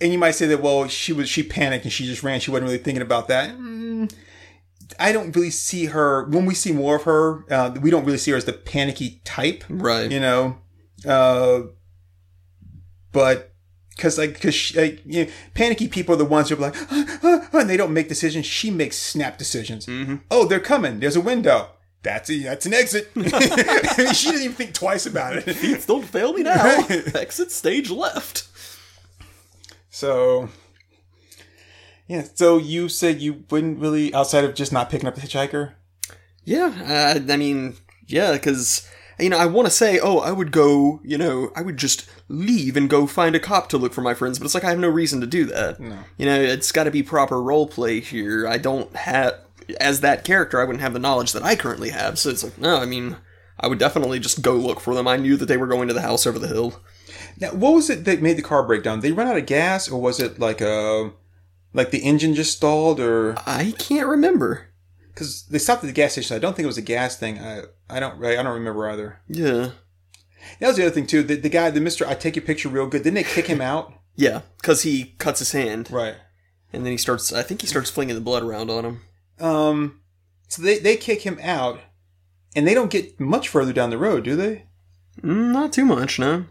and 0.00 0.12
you 0.12 0.18
might 0.18 0.32
say 0.32 0.46
that 0.46 0.62
well, 0.62 0.86
she 0.88 1.12
was 1.12 1.28
she 1.28 1.42
panicked 1.42 1.84
and 1.84 1.92
she 1.92 2.06
just 2.06 2.22
ran. 2.22 2.38
She 2.40 2.50
wasn't 2.52 2.66
really 2.66 2.78
thinking 2.82 3.02
about 3.02 3.26
that. 3.28 3.50
Mm, 3.56 4.12
I 4.98 5.12
don't 5.12 5.34
really 5.34 5.50
see 5.50 5.86
her 5.86 6.28
when 6.28 6.46
we 6.46 6.54
see 6.54 6.72
more 6.72 6.96
of 6.96 7.02
her. 7.04 7.44
Uh, 7.52 7.76
we 7.80 7.90
don't 7.90 8.04
really 8.04 8.18
see 8.18 8.30
her 8.30 8.36
as 8.36 8.44
the 8.44 8.52
panicky 8.52 9.20
type. 9.24 9.64
Right. 9.68 10.10
You 10.10 10.20
know, 10.20 10.58
uh, 11.06 11.62
but 13.12 13.52
because 13.96 14.18
like 14.18 14.34
because 14.34 14.74
like 14.76 15.02
you 15.04 15.24
know, 15.24 15.30
panicky 15.54 15.88
people 15.88 16.14
are 16.14 16.18
the 16.18 16.24
ones 16.24 16.48
who 16.48 16.56
are 16.56 16.58
like 16.58 16.76
"Ah, 16.90 17.18
ah, 17.22 17.48
ah," 17.52 17.58
and 17.58 17.68
they 17.68 17.76
don't 17.76 17.92
make 17.92 18.08
decisions. 18.08 18.46
She 18.46 18.70
makes 18.70 18.96
snap 18.96 19.38
decisions. 19.38 19.88
Oh, 20.30 20.46
they're 20.46 20.60
coming. 20.60 21.00
There's 21.00 21.16
a 21.16 21.20
window. 21.20 21.70
That's 22.02 22.30
a, 22.30 22.38
that's 22.38 22.66
an 22.66 22.72
exit. 22.74 23.10
she 23.14 24.30
didn't 24.30 24.42
even 24.42 24.56
think 24.56 24.72
twice 24.72 25.04
about 25.04 25.36
it. 25.36 25.86
Don't 25.86 26.04
fail 26.04 26.32
me 26.32 26.42
now. 26.42 26.86
Exit 27.14 27.52
stage 27.52 27.90
left. 27.90 28.48
So, 29.90 30.48
yeah. 32.08 32.24
So 32.34 32.56
you 32.56 32.88
said 32.88 33.20
you 33.20 33.44
wouldn't 33.50 33.80
really, 33.80 34.14
outside 34.14 34.44
of 34.44 34.54
just 34.54 34.72
not 34.72 34.88
picking 34.88 35.08
up 35.08 35.14
the 35.14 35.20
hitchhiker. 35.20 35.74
Yeah, 36.44 37.18
uh, 37.18 37.32
I 37.32 37.36
mean, 37.36 37.76
yeah, 38.06 38.32
because 38.32 38.88
you 39.20 39.30
know, 39.30 39.38
I 39.38 39.46
want 39.46 39.66
to 39.66 39.70
say, 39.70 39.98
oh, 39.98 40.18
I 40.18 40.32
would 40.32 40.52
go, 40.52 41.00
you 41.04 41.18
know, 41.18 41.50
I 41.54 41.62
would 41.62 41.76
just 41.76 42.08
leave 42.28 42.76
and 42.76 42.88
go 42.88 43.06
find 43.06 43.34
a 43.34 43.40
cop 43.40 43.68
to 43.70 43.78
look 43.78 43.92
for 43.92 44.02
my 44.02 44.14
friends, 44.14 44.38
but 44.38 44.44
it's 44.44 44.54
like 44.54 44.64
I 44.64 44.70
have 44.70 44.78
no 44.78 44.88
reason 44.88 45.20
to 45.20 45.26
do 45.26 45.44
that. 45.46 45.80
No. 45.80 45.98
You 46.16 46.26
know, 46.26 46.40
it's 46.40 46.72
got 46.72 46.84
to 46.84 46.90
be 46.90 47.02
proper 47.02 47.42
role 47.42 47.66
play 47.66 48.00
here. 48.00 48.46
I 48.46 48.58
don't 48.58 48.94
have, 48.96 49.34
as 49.80 50.00
that 50.00 50.24
character, 50.24 50.60
I 50.60 50.64
wouldn't 50.64 50.82
have 50.82 50.92
the 50.92 50.98
knowledge 50.98 51.32
that 51.32 51.42
I 51.42 51.56
currently 51.56 51.90
have. 51.90 52.18
So 52.18 52.30
it's 52.30 52.44
like, 52.44 52.58
no, 52.58 52.78
I 52.78 52.86
mean, 52.86 53.16
I 53.58 53.68
would 53.68 53.78
definitely 53.78 54.18
just 54.18 54.42
go 54.42 54.54
look 54.54 54.80
for 54.80 54.94
them. 54.94 55.06
I 55.06 55.16
knew 55.16 55.36
that 55.36 55.46
they 55.46 55.56
were 55.56 55.66
going 55.66 55.88
to 55.88 55.94
the 55.94 56.00
house 56.00 56.26
over 56.26 56.38
the 56.38 56.48
hill. 56.48 56.80
Now, 57.38 57.50
what 57.50 57.74
was 57.74 57.90
it 57.90 58.04
that 58.04 58.22
made 58.22 58.36
the 58.38 58.42
car 58.42 58.66
break 58.66 58.82
down? 58.82 59.00
They 59.00 59.12
run 59.12 59.26
out 59.26 59.36
of 59.36 59.46
gas, 59.46 59.88
or 59.88 60.00
was 60.00 60.20
it 60.20 60.38
like 60.38 60.60
a 60.60 61.12
like 61.72 61.90
the 61.90 62.02
engine 62.02 62.34
just 62.34 62.56
stalled, 62.56 63.00
or 63.00 63.36
I 63.46 63.74
can't 63.78 64.08
remember. 64.08 64.69
Because 65.14 65.44
they 65.46 65.58
stopped 65.58 65.82
at 65.84 65.86
the 65.88 65.92
gas 65.92 66.12
station? 66.12 66.36
I 66.36 66.38
don't 66.40 66.54
think 66.56 66.64
it 66.64 66.68
was 66.68 66.78
a 66.78 66.82
gas 66.82 67.16
thing. 67.16 67.38
I 67.38 67.62
I 67.88 68.00
don't 68.00 68.24
I 68.24 68.36
don't 68.42 68.54
remember 68.54 68.88
either. 68.90 69.20
Yeah. 69.28 69.70
That 70.58 70.68
was 70.68 70.76
the 70.76 70.82
other 70.86 70.94
thing 70.94 71.06
too. 71.06 71.22
The, 71.22 71.36
the 71.36 71.48
guy, 71.50 71.70
the 71.70 71.80
Mister, 71.80 72.06
I 72.06 72.14
take 72.14 72.34
your 72.36 72.44
picture 72.44 72.68
real 72.68 72.86
good. 72.86 73.02
Didn't 73.02 73.14
they 73.14 73.22
kick 73.24 73.46
him 73.46 73.60
out? 73.60 73.94
Yeah, 74.16 74.42
because 74.60 74.82
he 74.82 75.14
cuts 75.18 75.38
his 75.38 75.52
hand, 75.52 75.90
Right. 75.90 76.16
and 76.74 76.84
then 76.84 76.90
he 76.92 76.98
starts, 76.98 77.32
I 77.32 77.42
think 77.42 77.62
he 77.62 77.66
starts 77.66 77.88
flinging 77.88 78.16
the 78.16 78.20
blood 78.20 78.42
around 78.42 78.68
on 78.68 78.84
him. 78.84 79.00
Um. 79.38 80.00
So 80.48 80.60
they 80.60 80.78
they 80.78 80.96
kick 80.96 81.22
him 81.22 81.38
out, 81.40 81.78
and 82.54 82.66
they 82.66 82.74
don't 82.74 82.90
get 82.90 83.18
much 83.18 83.48
further 83.48 83.72
down 83.72 83.88
the 83.88 83.96
road, 83.96 84.24
do 84.24 84.36
they? 84.36 84.64
Mm, 85.22 85.52
not 85.52 85.72
too 85.72 85.86
much, 85.86 86.18
no. 86.18 86.44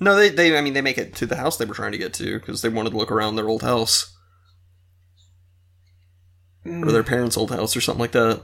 No, 0.00 0.14
they, 0.14 0.28
they, 0.28 0.56
I 0.56 0.60
mean, 0.60 0.74
they 0.74 0.80
make 0.82 0.98
it 0.98 1.14
to 1.16 1.26
the 1.26 1.36
house 1.36 1.56
they 1.56 1.64
were 1.64 1.74
trying 1.74 1.90
to 1.92 1.98
get 1.98 2.12
to 2.14 2.38
because 2.38 2.62
they 2.62 2.68
wanted 2.68 2.90
to 2.90 2.96
look 2.98 3.10
around 3.10 3.34
their 3.34 3.48
old 3.48 3.62
house 3.62 4.16
or 6.64 6.92
their 6.92 7.02
parents' 7.02 7.36
old 7.36 7.50
house 7.50 7.76
or 7.76 7.80
something 7.80 8.00
like 8.00 8.12
that. 8.12 8.42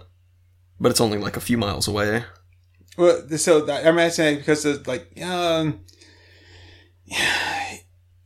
But 0.81 0.91
it's 0.91 1.01
only 1.01 1.19
like 1.19 1.37
a 1.37 1.41
few 1.41 1.57
miles 1.59 1.87
away. 1.89 2.25
Well, 2.97 3.29
so 3.37 3.61
that- 3.67 3.87
I'm 3.87 3.99
asking 3.99 4.37
because 4.39 4.65
of 4.65 4.87
like 4.87 5.21
um, 5.23 5.81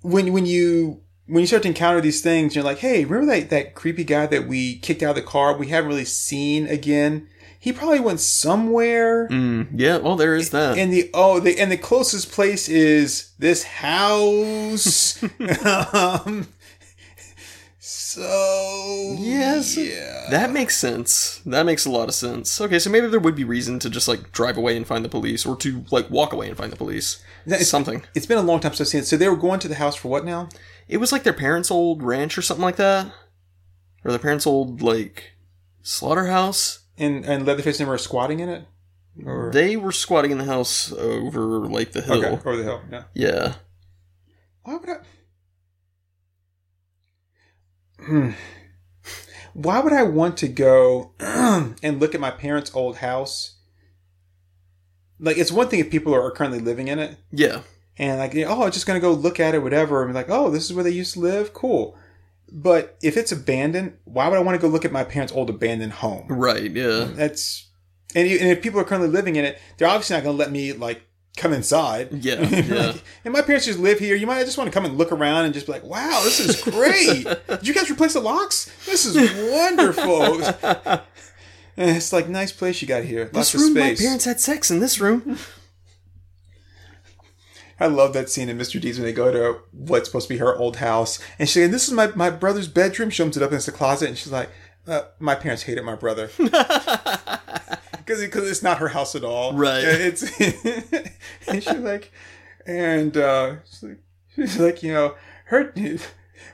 when 0.03 0.33
when 0.33 0.47
you 0.47 1.03
when 1.27 1.41
you 1.43 1.47
start 1.47 1.63
to 1.63 1.69
encounter 1.69 2.01
these 2.01 2.23
things, 2.23 2.55
you're 2.55 2.65
like, 2.65 2.79
hey, 2.79 3.05
remember 3.05 3.35
that 3.35 3.51
that 3.51 3.75
creepy 3.75 4.05
guy 4.05 4.27
that 4.27 4.47
we 4.47 4.79
kicked 4.79 5.03
out 5.03 5.11
of 5.11 5.17
the 5.17 5.23
car? 5.23 5.57
We 5.57 5.69
haven't 5.69 5.89
really 5.89 6.05
seen 6.05 6.67
again. 6.67 7.29
He 7.61 7.73
probably 7.73 8.01
went 8.01 8.21
somewhere. 8.21 9.29
Mm, 9.29 9.71
yeah, 9.75 9.97
well, 9.99 10.15
there 10.15 10.37
is 10.37 10.51
that. 10.51 10.79
And 10.79 10.93
the 10.93 11.11
oh, 11.13 11.41
the 11.41 11.59
and 11.59 11.73
the 11.73 11.77
closest 11.77 12.31
place 12.31 12.69
is 12.69 13.33
this 13.39 13.65
house. 13.65 15.23
um, 15.95 16.49
so 17.91 19.17
Yes. 19.19 19.77
yeah. 19.77 20.27
that 20.31 20.51
makes 20.53 20.77
sense. 20.77 21.41
That 21.47 21.65
makes 21.65 21.87
a 21.87 21.91
lot 21.91 22.09
of 22.09 22.15
sense. 22.15 22.61
Okay, 22.61 22.79
so 22.79 22.91
maybe 22.91 23.07
there 23.07 23.19
would 23.21 23.35
be 23.35 23.45
reason 23.45 23.79
to 23.81 23.89
just 23.89 24.09
like 24.09 24.31
drive 24.33 24.57
away 24.59 24.77
and 24.77 24.87
find 24.87 25.05
the 25.05 25.09
police, 25.09 25.47
or 25.47 25.57
to 25.57 25.85
like 25.91 26.11
walk 26.11 26.33
away 26.35 26.49
and 26.49 26.57
find 26.57 26.71
the 26.71 26.77
police. 26.77 27.23
it's- 27.47 27.69
Something. 27.69 28.03
It's 28.15 28.27
been 28.27 28.39
a 28.39 28.43
long 28.43 28.61
time 28.61 28.75
since 28.75 28.89
I've 28.89 28.91
seen 28.93 29.01
it. 29.01 29.07
So 29.07 29.17
they 29.17 29.29
were 29.29 29.37
going 29.37 29.59
to 29.61 29.69
the 29.69 29.77
house 29.77 29.97
for 29.97 30.09
what 30.09 30.25
now? 30.25 30.49
It 30.87 30.99
was 30.99 31.13
like 31.13 31.23
their 31.23 31.33
parents' 31.33 31.71
old 31.71 32.03
ranch 32.03 32.37
or 32.37 32.43
something 32.43 32.63
like 32.65 32.77
that, 32.77 33.11
or 34.05 34.11
their 34.11 34.19
parents' 34.19 34.47
old 34.47 34.83
like 34.83 35.33
slaughterhouse. 35.83 36.81
And 36.99 37.25
and 37.25 37.47
Leatherface 37.47 37.79
and 37.81 37.87
them 37.87 37.91
were 37.91 37.99
squatting 37.99 38.41
in 38.41 38.49
it, 38.49 38.65
or 39.25 39.51
They 39.53 39.77
were 39.77 39.93
squatting 39.93 40.31
in 40.31 40.39
the 40.39 40.45
house 40.45 40.93
over 40.93 41.41
like 41.67 41.93
the 41.93 42.03
hill. 42.03 42.19
okay, 42.25 42.29
over 42.29 42.57
the 42.57 42.65
hill. 42.65 42.83
Yeah. 42.91 43.03
Yeah. 43.15 43.55
Why 44.65 44.77
would 44.77 44.89
I? 44.91 44.97
Hmm. 48.01 48.31
Why 49.55 49.81
would 49.81 49.93
I 49.93 50.03
want 50.05 50.37
to 50.39 50.49
go 50.49 51.13
and 51.21 51.99
look 52.01 52.15
at 52.15 52.21
my 52.21 52.31
parents' 52.31 52.71
old 52.75 52.99
house? 52.99 53.57
Like, 55.19 55.37
it's 55.37 55.51
one 55.51 55.69
thing 55.69 55.81
if 55.81 55.91
people 55.91 56.15
are 56.15 56.31
currently 56.31 56.61
living 56.61 56.87
in 56.89 56.99
it, 57.01 57.17
Yeah. 57.33 57.63
and 57.99 58.19
like, 58.21 58.37
oh, 58.37 58.63
I'm 58.65 58.71
just 58.71 58.87
gonna 58.87 59.01
go 59.01 59.13
look 59.13 59.41
at 59.41 59.55
it, 59.55 59.63
whatever, 59.63 60.03
and 60.03 60.11
be 60.13 60.15
like, 60.15 60.31
oh, 60.31 60.49
this 60.51 60.65
is 60.65 60.73
where 60.75 60.85
they 60.85 60.91
used 60.91 61.15
to 61.15 61.21
live, 61.21 61.53
cool. 61.53 61.97
But 62.51 62.97
if 63.03 63.17
it's 63.17 63.33
abandoned, 63.33 63.99
why 64.05 64.29
would 64.29 64.37
I 64.39 64.43
want 64.43 64.59
to 64.59 64.63
go 64.65 64.73
look 64.73 64.85
at 64.85 64.93
my 64.93 65.03
parents' 65.05 65.33
old 65.33 65.51
abandoned 65.51 65.93
home? 65.95 66.27
Right. 66.29 66.71
Yeah. 66.71 67.09
That's 67.13 67.67
and, 68.15 68.29
you- 68.29 68.39
and 68.39 68.49
if 68.49 68.63
people 68.63 68.81
are 68.81 68.85
currently 68.85 69.11
living 69.11 69.37
in 69.37 69.45
it, 69.45 69.59
they're 69.77 69.89
obviously 69.89 70.17
not 70.17 70.23
gonna 70.25 70.37
let 70.39 70.53
me 70.53 70.73
like 70.73 71.03
come 71.39 71.53
inside. 71.53 72.13
Yeah, 72.25 72.35
Like, 72.41 72.69
yeah. 72.69 72.93
and 73.25 73.33
my 73.33 73.41
parents 73.43 73.67
just 73.67 73.79
live 73.79 73.99
here. 73.99 74.15
You 74.17 74.27
might 74.27 74.45
just 74.45 74.59
want 74.59 74.69
to 74.69 74.75
come 74.75 74.85
and 74.85 74.99
look 74.99 75.13
around 75.13 75.45
and 75.47 75.55
just 75.55 75.67
be 75.67 75.73
like, 75.73 75.85
"Wow, 75.85 76.21
this 76.25 76.41
is 76.41 76.61
great! 76.63 77.25
Did 77.49 77.67
you 77.67 77.73
guys 77.75 77.91
replace 77.91 78.13
the 78.15 78.21
locks? 78.21 78.71
This 78.85 79.07
is 79.07 79.17
wonderful." 79.51 80.43
And 81.77 81.91
it's 81.97 82.13
like 82.13 82.29
nice 82.29 82.53
place 82.53 82.83
you 82.83 82.89
got 82.89 83.05
here. 83.05 83.31
Lots 83.33 83.53
This 83.53 83.55
of 83.55 83.61
room, 83.61 83.75
my 83.75 83.95
parents 83.95 84.25
had 84.25 84.41
sex 84.41 84.71
in 84.71 84.81
this 84.81 85.01
room. 85.01 85.39
I 87.81 87.87
love 87.87 88.13
that 88.15 88.29
scene 88.29 88.49
in 88.49 88.59
Mr. 88.59 88.81
Deeds 88.81 88.99
when 88.99 89.07
they 89.07 89.13
go 89.13 89.31
to 89.31 89.61
what's 89.71 90.09
supposed 90.09 90.27
to 90.27 90.35
be 90.35 90.39
her 90.39 90.57
old 90.57 90.79
house, 90.79 91.21
and 91.39 91.49
she's 91.49 91.63
like, 91.63 91.71
"This 91.71 91.87
is 91.87 91.95
my, 91.95 92.09
my 92.09 92.29
brother's 92.31 92.67
bedroom." 92.69 93.11
She 93.11 93.23
opens 93.23 93.37
it 93.37 93.43
up 93.43 93.51
and 93.51 93.57
it's 93.59 93.69
a 93.69 93.73
closet, 93.73 94.09
and 94.09 94.19
she's 94.19 94.33
like, 94.33 94.51
uh, 94.89 95.03
"My 95.21 95.37
parents 95.37 95.63
hated 95.63 95.85
my 95.85 95.95
brother 95.95 96.29
because 98.09 98.23
because 98.23 98.51
it's 98.51 98.63
not 98.63 98.79
her 98.79 98.89
house 98.89 99.15
at 99.15 99.25
all, 99.25 99.53
Right. 99.53 99.83
Yeah, 99.83 99.91
It's 99.93 100.23
and 101.49 101.63
she's 101.63 101.75
like, 101.77 102.11
and 102.67 103.17
uh, 103.17 103.57
she's 103.67 103.83
like, 103.83 103.99
she's 104.35 104.59
like, 104.59 104.83
you 104.83 104.93
know, 104.95 105.15
her 105.47 105.73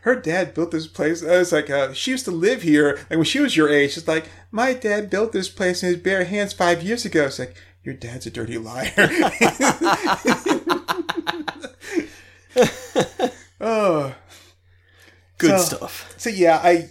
her 0.02 0.16
dad 0.16 0.54
built 0.54 0.70
this 0.73 0.87
place. 0.87 1.23
I 1.25 1.38
was 1.38 1.52
like, 1.52 1.70
uh, 1.70 1.92
she 1.92 2.11
used 2.11 2.25
to 2.26 2.30
live 2.30 2.62
here, 2.62 2.96
like 3.08 3.18
when 3.18 3.25
she 3.25 3.40
was 3.40 3.56
your 3.56 3.68
age. 3.68 3.92
She's 3.92 4.08
like, 4.08 4.28
my 4.50 4.73
dad 4.75 5.11
built 5.11 5.32
this 5.32 5.49
place 5.49 5.82
in 5.82 5.90
his 5.90 5.99
bare 5.99 6.25
hands 6.25 6.52
five 6.52 6.82
years 6.82 7.04
ago. 7.04 7.26
It's 7.26 7.38
like. 7.38 7.54
Your 7.84 7.94
dad's 7.94 8.25
a 8.25 8.30
dirty 8.30 8.56
liar. 8.56 8.90
oh, 13.61 14.14
Good 15.38 15.58
So- 15.61 15.76
stuff. 15.76 16.14
so 16.16 16.30
yeah, 16.30 16.61
I. 16.62 16.88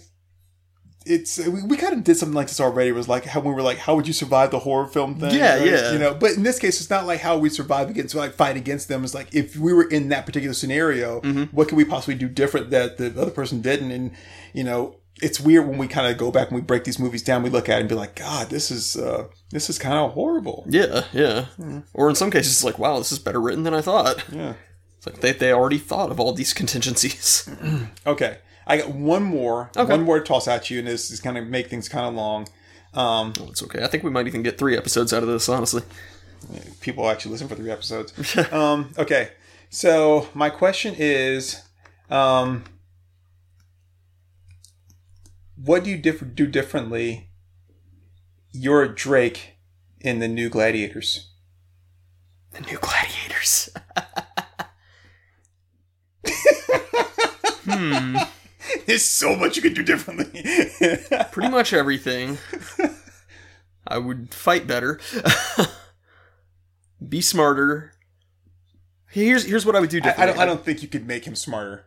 It's 1.06 1.38
we, 1.38 1.62
we 1.62 1.76
kind 1.76 1.92
of 1.92 2.02
did 2.02 2.16
something 2.16 2.34
like 2.34 2.48
this 2.48 2.60
already. 2.60 2.88
It 2.90 2.94
was 2.94 3.08
like 3.08 3.24
how 3.26 3.40
we 3.40 3.52
were 3.52 3.60
like, 3.62 3.78
how 3.78 3.94
would 3.94 4.06
you 4.06 4.14
survive 4.14 4.50
the 4.50 4.58
horror 4.60 4.86
film 4.86 5.16
thing? 5.20 5.34
Yeah, 5.34 5.62
yeah. 5.62 5.92
You 5.92 5.98
know, 5.98 6.14
but 6.14 6.32
in 6.32 6.42
this 6.44 6.58
case, 6.58 6.80
it's 6.80 6.88
not 6.90 7.06
like 7.06 7.20
how 7.20 7.36
we 7.36 7.50
survive 7.50 7.90
against 7.90 8.14
like 8.14 8.32
fight 8.32 8.56
against 8.56 8.88
them. 8.88 9.04
It's 9.04 9.14
like 9.14 9.34
if 9.34 9.56
we 9.56 9.72
were 9.74 9.84
in 9.84 10.08
that 10.08 10.24
particular 10.26 10.54
scenario, 10.54 11.20
Mm-hmm. 11.20 11.54
what 11.56 11.68
could 11.68 11.76
we 11.76 11.84
possibly 11.84 12.14
do 12.14 12.28
different 12.28 12.70
that 12.70 12.96
the 12.96 13.06
other 13.20 13.30
person 13.30 13.60
didn't? 13.60 13.90
And 13.90 14.12
you 14.54 14.64
know, 14.64 14.96
it's 15.22 15.38
weird 15.38 15.68
when 15.68 15.78
we 15.78 15.88
kind 15.88 16.10
of 16.10 16.16
go 16.18 16.30
back 16.32 16.48
and 16.48 16.56
we 16.56 16.62
break 16.62 16.84
these 16.84 16.98
movies 16.98 17.22
down. 17.22 17.42
We 17.42 17.50
look 17.50 17.68
at 17.68 17.76
it 17.76 17.80
and 17.80 17.88
be 17.88 17.94
like, 17.94 18.16
God, 18.16 18.48
this 18.48 18.70
is 18.70 18.96
uh, 18.96 19.26
this 19.50 19.68
is 19.68 19.78
kind 19.78 19.98
of 19.98 20.12
horrible. 20.12 20.64
Yeah, 20.68 21.04
yeah. 21.12 21.46
Or 21.92 22.08
in 22.08 22.14
some 22.14 22.30
cases, 22.30 22.52
it's 22.52 22.64
like, 22.64 22.78
wow, 22.78 22.98
this 22.98 23.12
is 23.12 23.18
better 23.18 23.40
written 23.40 23.62
than 23.64 23.74
I 23.74 23.80
thought. 23.82 24.24
Yeah. 24.32 24.54
It's 24.96 25.06
like 25.06 25.20
they, 25.20 25.32
they 25.32 25.52
already 25.52 25.76
thought 25.78 26.10
of 26.10 26.18
all 26.18 26.32
these 26.32 26.54
contingencies. 26.54 27.46
Okay, 28.06 28.38
I 28.66 28.78
got 28.78 28.90
one 28.90 29.22
more, 29.22 29.70
Okay. 29.76 29.90
one 29.90 30.02
more 30.04 30.18
to 30.18 30.24
toss 30.24 30.48
at 30.48 30.70
you, 30.70 30.78
and 30.78 30.88
this 30.88 31.10
is 31.10 31.20
kind 31.20 31.36
of 31.38 31.46
make 31.46 31.68
things 31.68 31.88
kind 31.88 32.06
of 32.06 32.14
long. 32.14 32.48
Um, 32.94 33.32
It's 33.50 33.62
okay. 33.62 33.82
I 33.84 33.88
think 33.88 34.04
we 34.04 34.10
might 34.10 34.26
even 34.26 34.42
get 34.42 34.56
three 34.58 34.76
episodes 34.76 35.12
out 35.12 35.22
of 35.22 35.28
this, 35.28 35.48
honestly. 35.48 35.82
people 36.80 37.08
actually 37.08 37.32
listen 37.32 37.48
for 37.48 37.54
three 37.56 37.70
episodes. 37.70 38.12
um, 38.52 38.92
okay, 38.98 39.30
so 39.70 40.28
my 40.34 40.50
question 40.50 40.94
is, 40.96 41.62
um, 42.10 42.64
what 45.56 45.84
do 45.84 45.90
you 45.90 45.96
diff- 45.98 46.34
do 46.34 46.46
differently? 46.46 47.30
You're 48.52 48.86
Drake 48.88 49.56
in 50.00 50.18
the 50.20 50.28
new 50.28 50.48
Gladiators. 50.48 51.30
The 52.52 52.60
new 52.60 52.78
gladiators. 52.78 53.68
hmm. 57.64 58.16
There's 58.86 59.04
so 59.04 59.34
much 59.36 59.56
you 59.56 59.62
could 59.62 59.74
do 59.74 59.82
differently. 59.82 60.42
Pretty 61.32 61.48
much 61.50 61.72
everything. 61.72 62.38
I 63.86 63.98
would 63.98 64.32
fight 64.34 64.66
better. 64.66 65.00
Be 67.08 67.20
smarter. 67.20 67.92
Here's 69.10 69.44
here's 69.44 69.64
what 69.64 69.76
I 69.76 69.80
would 69.80 69.90
do 69.90 69.98
I, 69.98 70.00
differently. 70.00 70.22
I 70.22 70.26
don't. 70.26 70.38
I 70.42 70.46
don't 70.46 70.64
think 70.64 70.82
you 70.82 70.88
could 70.88 71.06
make 71.06 71.24
him 71.26 71.34
smarter. 71.36 71.86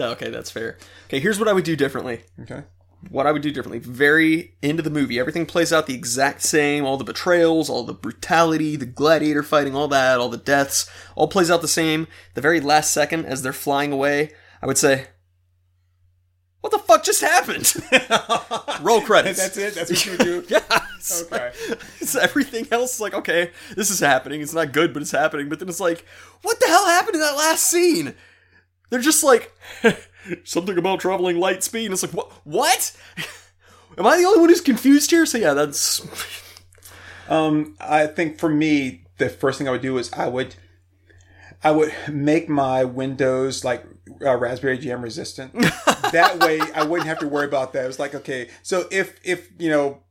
okay, 0.00 0.30
that's 0.30 0.50
fair. 0.50 0.78
Okay, 1.06 1.20
here's 1.20 1.38
what 1.38 1.48
I 1.48 1.52
would 1.52 1.64
do 1.64 1.76
differently. 1.76 2.22
Okay. 2.40 2.64
what 3.10 3.26
I 3.26 3.32
would 3.32 3.42
do 3.42 3.52
differently. 3.52 3.78
Very 3.78 4.56
end 4.62 4.80
of 4.80 4.84
the 4.84 4.90
movie, 4.90 5.20
everything 5.20 5.46
plays 5.46 5.72
out 5.72 5.86
the 5.86 5.94
exact 5.94 6.42
same. 6.42 6.84
All 6.84 6.96
the 6.96 7.04
betrayals, 7.04 7.70
all 7.70 7.84
the 7.84 7.94
brutality, 7.94 8.74
the 8.74 8.86
gladiator 8.86 9.42
fighting, 9.42 9.74
all 9.76 9.88
that, 9.88 10.18
all 10.18 10.28
the 10.28 10.36
deaths, 10.36 10.90
all 11.14 11.28
plays 11.28 11.50
out 11.50 11.60
the 11.62 11.68
same. 11.68 12.08
The 12.34 12.40
very 12.40 12.60
last 12.60 12.90
second, 12.92 13.26
as 13.26 13.42
they're 13.42 13.52
flying 13.52 13.92
away, 13.92 14.32
I 14.60 14.66
would 14.66 14.78
say, 14.78 15.06
"What 16.60 16.72
the 16.72 16.78
fuck 16.78 17.04
just 17.04 17.20
happened?" 17.20 17.72
Roll 18.84 19.00
credits. 19.00 19.40
That's 19.40 19.56
it. 19.56 19.74
That's 19.74 19.90
what 19.90 20.06
you 20.06 20.16
do. 20.18 20.44
yeah. 20.48 20.60
Okay. 21.22 21.52
So 22.00 22.20
everything 22.20 22.66
else 22.70 22.94
is 22.94 23.00
like, 23.00 23.14
okay, 23.14 23.52
this 23.76 23.90
is 23.90 24.00
happening. 24.00 24.40
It's 24.40 24.52
not 24.54 24.72
good, 24.72 24.92
but 24.92 25.02
it's 25.02 25.10
happening. 25.12 25.48
But 25.48 25.58
then 25.58 25.68
it's 25.68 25.80
like, 25.80 26.04
what 26.42 26.58
the 26.60 26.66
hell 26.66 26.86
happened 26.86 27.14
in 27.14 27.20
that 27.20 27.36
last 27.36 27.64
scene? 27.64 28.14
They're 28.90 29.00
just 29.00 29.22
like 29.24 29.52
something 30.44 30.76
about 30.76 31.00
traveling 31.00 31.38
light 31.38 31.62
speed. 31.62 31.86
And 31.86 31.94
it's 31.94 32.02
like, 32.02 32.14
what? 32.14 32.32
What? 32.44 32.96
Am 33.96 34.06
I 34.06 34.16
the 34.16 34.24
only 34.24 34.40
one 34.40 34.48
who's 34.48 34.60
confused 34.60 35.10
here? 35.10 35.26
So 35.26 35.38
yeah, 35.38 35.54
that's 35.54 36.00
Um, 37.28 37.76
I 37.80 38.06
think 38.06 38.38
for 38.38 38.48
me, 38.48 39.04
the 39.18 39.28
first 39.28 39.58
thing 39.58 39.68
I 39.68 39.72
would 39.72 39.82
do 39.82 39.98
is 39.98 40.12
I 40.12 40.28
would, 40.28 40.54
I 41.62 41.70
would 41.72 41.92
make 42.08 42.48
my 42.48 42.84
windows 42.84 43.64
like 43.64 43.84
uh, 44.24 44.36
raspberry 44.36 44.78
jam 44.78 45.02
resistant. 45.02 45.52
that 45.52 46.38
way, 46.40 46.60
I 46.74 46.84
wouldn't 46.84 47.08
have 47.08 47.18
to 47.20 47.28
worry 47.28 47.46
about 47.46 47.72
that. 47.72 47.84
It 47.84 47.86
was 47.86 47.98
like, 47.98 48.14
okay, 48.14 48.48
so 48.62 48.86
if 48.90 49.18
if 49.24 49.50
you 49.58 49.70
know. 49.70 50.02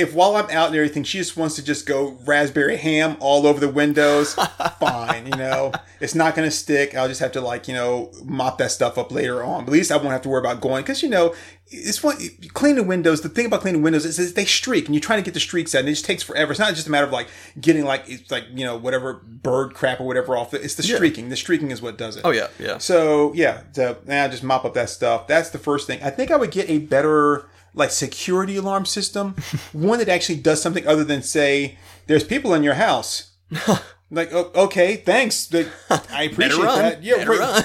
If 0.00 0.14
while 0.14 0.36
I'm 0.36 0.50
out 0.50 0.68
and 0.68 0.76
everything, 0.76 1.04
she 1.04 1.18
just 1.18 1.36
wants 1.36 1.56
to 1.56 1.64
just 1.64 1.86
go 1.86 2.18
raspberry 2.24 2.76
ham 2.76 3.16
all 3.20 3.46
over 3.46 3.60
the 3.60 3.68
windows, 3.68 4.34
fine, 4.80 5.26
you 5.26 5.36
know, 5.36 5.72
it's 6.00 6.14
not 6.14 6.34
going 6.34 6.48
to 6.48 6.54
stick. 6.54 6.94
I'll 6.94 7.08
just 7.08 7.20
have 7.20 7.32
to 7.32 7.40
like, 7.40 7.68
you 7.68 7.74
know, 7.74 8.10
mop 8.24 8.58
that 8.58 8.70
stuff 8.70 8.96
up 8.98 9.12
later 9.12 9.42
on. 9.42 9.64
But 9.64 9.72
at 9.72 9.74
least 9.74 9.92
I 9.92 9.96
won't 9.96 10.10
have 10.10 10.22
to 10.22 10.28
worry 10.28 10.40
about 10.40 10.60
going 10.60 10.82
because, 10.82 11.02
you 11.02 11.08
know, 11.08 11.34
it's 11.72 12.02
one 12.02 12.16
cleaning 12.52 12.86
windows. 12.86 13.20
The 13.20 13.28
thing 13.28 13.46
about 13.46 13.60
cleaning 13.60 13.82
windows 13.82 14.04
is, 14.04 14.18
is 14.18 14.34
they 14.34 14.44
streak, 14.44 14.86
and 14.86 14.94
you're 14.94 15.00
trying 15.00 15.20
to 15.20 15.24
get 15.24 15.34
the 15.34 15.40
streaks 15.40 15.74
out, 15.74 15.80
and 15.80 15.88
it 15.88 15.92
just 15.92 16.04
takes 16.04 16.22
forever. 16.22 16.50
It's 16.50 16.58
not 16.58 16.74
just 16.74 16.88
a 16.88 16.90
matter 16.90 17.06
of 17.06 17.12
like 17.12 17.28
getting 17.60 17.84
like 17.84 18.04
it's 18.08 18.30
like 18.30 18.44
you 18.52 18.64
know 18.64 18.76
whatever 18.76 19.14
bird 19.24 19.74
crap 19.74 20.00
or 20.00 20.06
whatever 20.06 20.36
off. 20.36 20.52
It's 20.52 20.74
the 20.74 20.82
streaking. 20.82 21.28
The 21.28 21.36
streaking 21.36 21.70
is 21.70 21.80
what 21.80 21.96
does 21.96 22.16
it. 22.16 22.22
oh 22.24 22.30
yeah, 22.30 22.48
yeah. 22.58 22.78
So 22.78 23.32
yeah, 23.34 23.62
so 23.72 23.98
now 24.04 24.26
just 24.26 24.42
mop 24.42 24.64
up 24.64 24.74
that 24.74 24.90
stuff. 24.90 25.28
That's 25.28 25.50
the 25.50 25.58
first 25.58 25.86
thing. 25.86 26.02
I 26.02 26.10
think 26.10 26.32
I 26.32 26.36
would 26.36 26.50
get 26.50 26.68
a 26.68 26.78
better 26.78 27.48
like 27.74 27.90
security 27.90 28.56
alarm 28.56 28.84
system, 28.86 29.36
one 29.72 29.98
that 29.98 30.08
actually 30.08 30.38
does 30.38 30.60
something 30.62 30.86
other 30.86 31.04
than 31.04 31.22
say 31.22 31.78
there's 32.06 32.24
people 32.24 32.54
in 32.54 32.62
your 32.62 32.74
house. 32.74 33.32
like 34.10 34.32
oh, 34.32 34.50
okay, 34.54 34.96
thanks. 34.96 35.52
I 35.90 36.24
appreciate 36.24 36.62
that. 36.62 37.02
Yeah, 37.02 37.16
Better 37.16 37.30
run. 37.32 37.64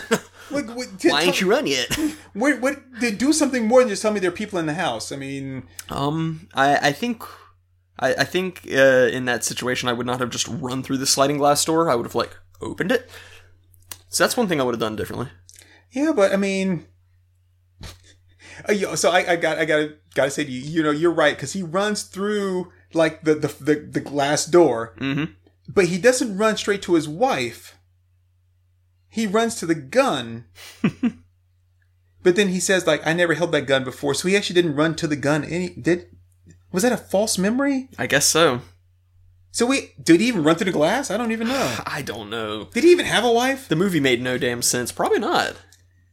What, 0.50 0.66
Why 1.04 1.24
ain't 1.24 1.42
you 1.42 1.50
run 1.50 1.66
yet? 1.66 1.88
what, 2.34 2.62
what, 2.62 2.78
they 3.02 3.10
do 3.10 3.34
something 3.34 3.66
more 3.68 3.80
than 3.80 3.90
just 3.90 4.04
tell 4.04 4.12
me 4.12 4.20
there 4.20 4.30
are 4.30 4.34
people 4.34 4.60
in 4.60 4.68
the 4.68 4.76
house. 4.76 5.12
I 5.12 5.16
mean, 5.16 5.64
Um, 5.90 6.48
I 6.54 6.90
I 6.90 6.92
think. 6.92 7.24
I, 7.98 8.14
I 8.14 8.24
think 8.26 8.68
uh, 8.72 9.08
in 9.12 9.24
that 9.26 9.46
situation 9.46 9.88
I 9.88 9.94
would 9.94 10.06
not 10.06 10.20
have 10.20 10.30
just 10.30 10.50
run 10.50 10.84
through 10.84 10.98
the 10.98 11.06
sliding 11.06 11.38
glass 11.38 11.64
door. 11.64 11.90
I 11.90 11.96
would 11.96 12.06
have 12.06 12.14
like 12.14 12.36
opened 12.62 12.92
it. 12.92 13.10
So 14.10 14.24
that's 14.24 14.36
one 14.36 14.48
thing 14.50 14.60
I 14.60 14.64
would 14.66 14.76
have 14.76 14.82
done 14.82 14.98
differently. 14.98 15.30
yeah, 15.92 16.12
but 16.14 16.34
I 16.34 16.36
mean, 16.36 16.86
uh, 18.68 18.96
so 18.96 19.12
I, 19.12 19.34
I 19.34 19.36
got, 19.36 19.58
I 19.60 19.66
got, 19.66 19.90
got 20.14 20.26
to 20.26 20.32
say 20.32 20.44
to 20.46 20.52
you, 20.52 20.62
you 20.62 20.84
know, 20.84 20.92
you're 20.92 21.12
right 21.12 21.36
because 21.36 21.54
he 21.54 21.62
runs 21.64 22.04
through 22.04 22.72
like 22.94 23.24
the 23.24 23.36
the 23.36 23.48
the, 23.60 23.76
the 23.76 24.00
glass 24.00 24.46
door, 24.46 24.94
Mm-hmm. 25.00 25.34
but 25.68 25.86
he 25.86 25.98
doesn't 25.98 26.38
run 26.38 26.56
straight 26.58 26.82
to 26.84 26.94
his 26.96 27.08
wife. 27.08 27.78
He 29.10 29.28
runs 29.28 29.56
to 29.56 29.66
the 29.66 29.76
gun. 29.76 30.46
but 32.24 32.36
then 32.36 32.50
he 32.50 32.60
says 32.60 32.88
like 32.88 33.06
I 33.06 33.14
never 33.14 33.34
held 33.34 33.52
that 33.52 33.68
gun 33.68 33.84
before, 33.84 34.14
so 34.14 34.28
he 34.28 34.36
actually 34.38 34.56
didn't 34.56 34.76
run 34.76 34.96
to 34.96 35.08
the 35.08 35.16
gun. 35.16 35.44
Any 35.44 35.70
did 35.70 36.08
was 36.72 36.84
that 36.84 36.92
a 36.92 36.98
false 36.98 37.38
memory? 37.38 37.90
I 37.98 38.08
guess 38.08 38.26
so. 38.28 38.62
So 39.52 39.66
we 39.66 39.92
did 40.02 40.20
he 40.20 40.28
even 40.28 40.44
run 40.44 40.56
through 40.58 40.66
the 40.66 40.72
glass? 40.72 41.10
I 41.10 41.18
don't 41.18 41.32
even 41.32 41.48
know. 41.48 41.78
I 41.86 42.02
don't 42.02 42.30
know. 42.30 42.66
Did 42.74 42.84
he 42.84 42.92
even 42.92 43.06
have 43.06 43.24
a 43.24 43.32
wife? 43.32 43.68
The 43.70 43.76
movie 43.78 44.00
made 44.02 44.22
no 44.22 44.38
damn 44.38 44.62
sense. 44.62 44.92
Probably 44.92 45.20
not. 45.20 45.56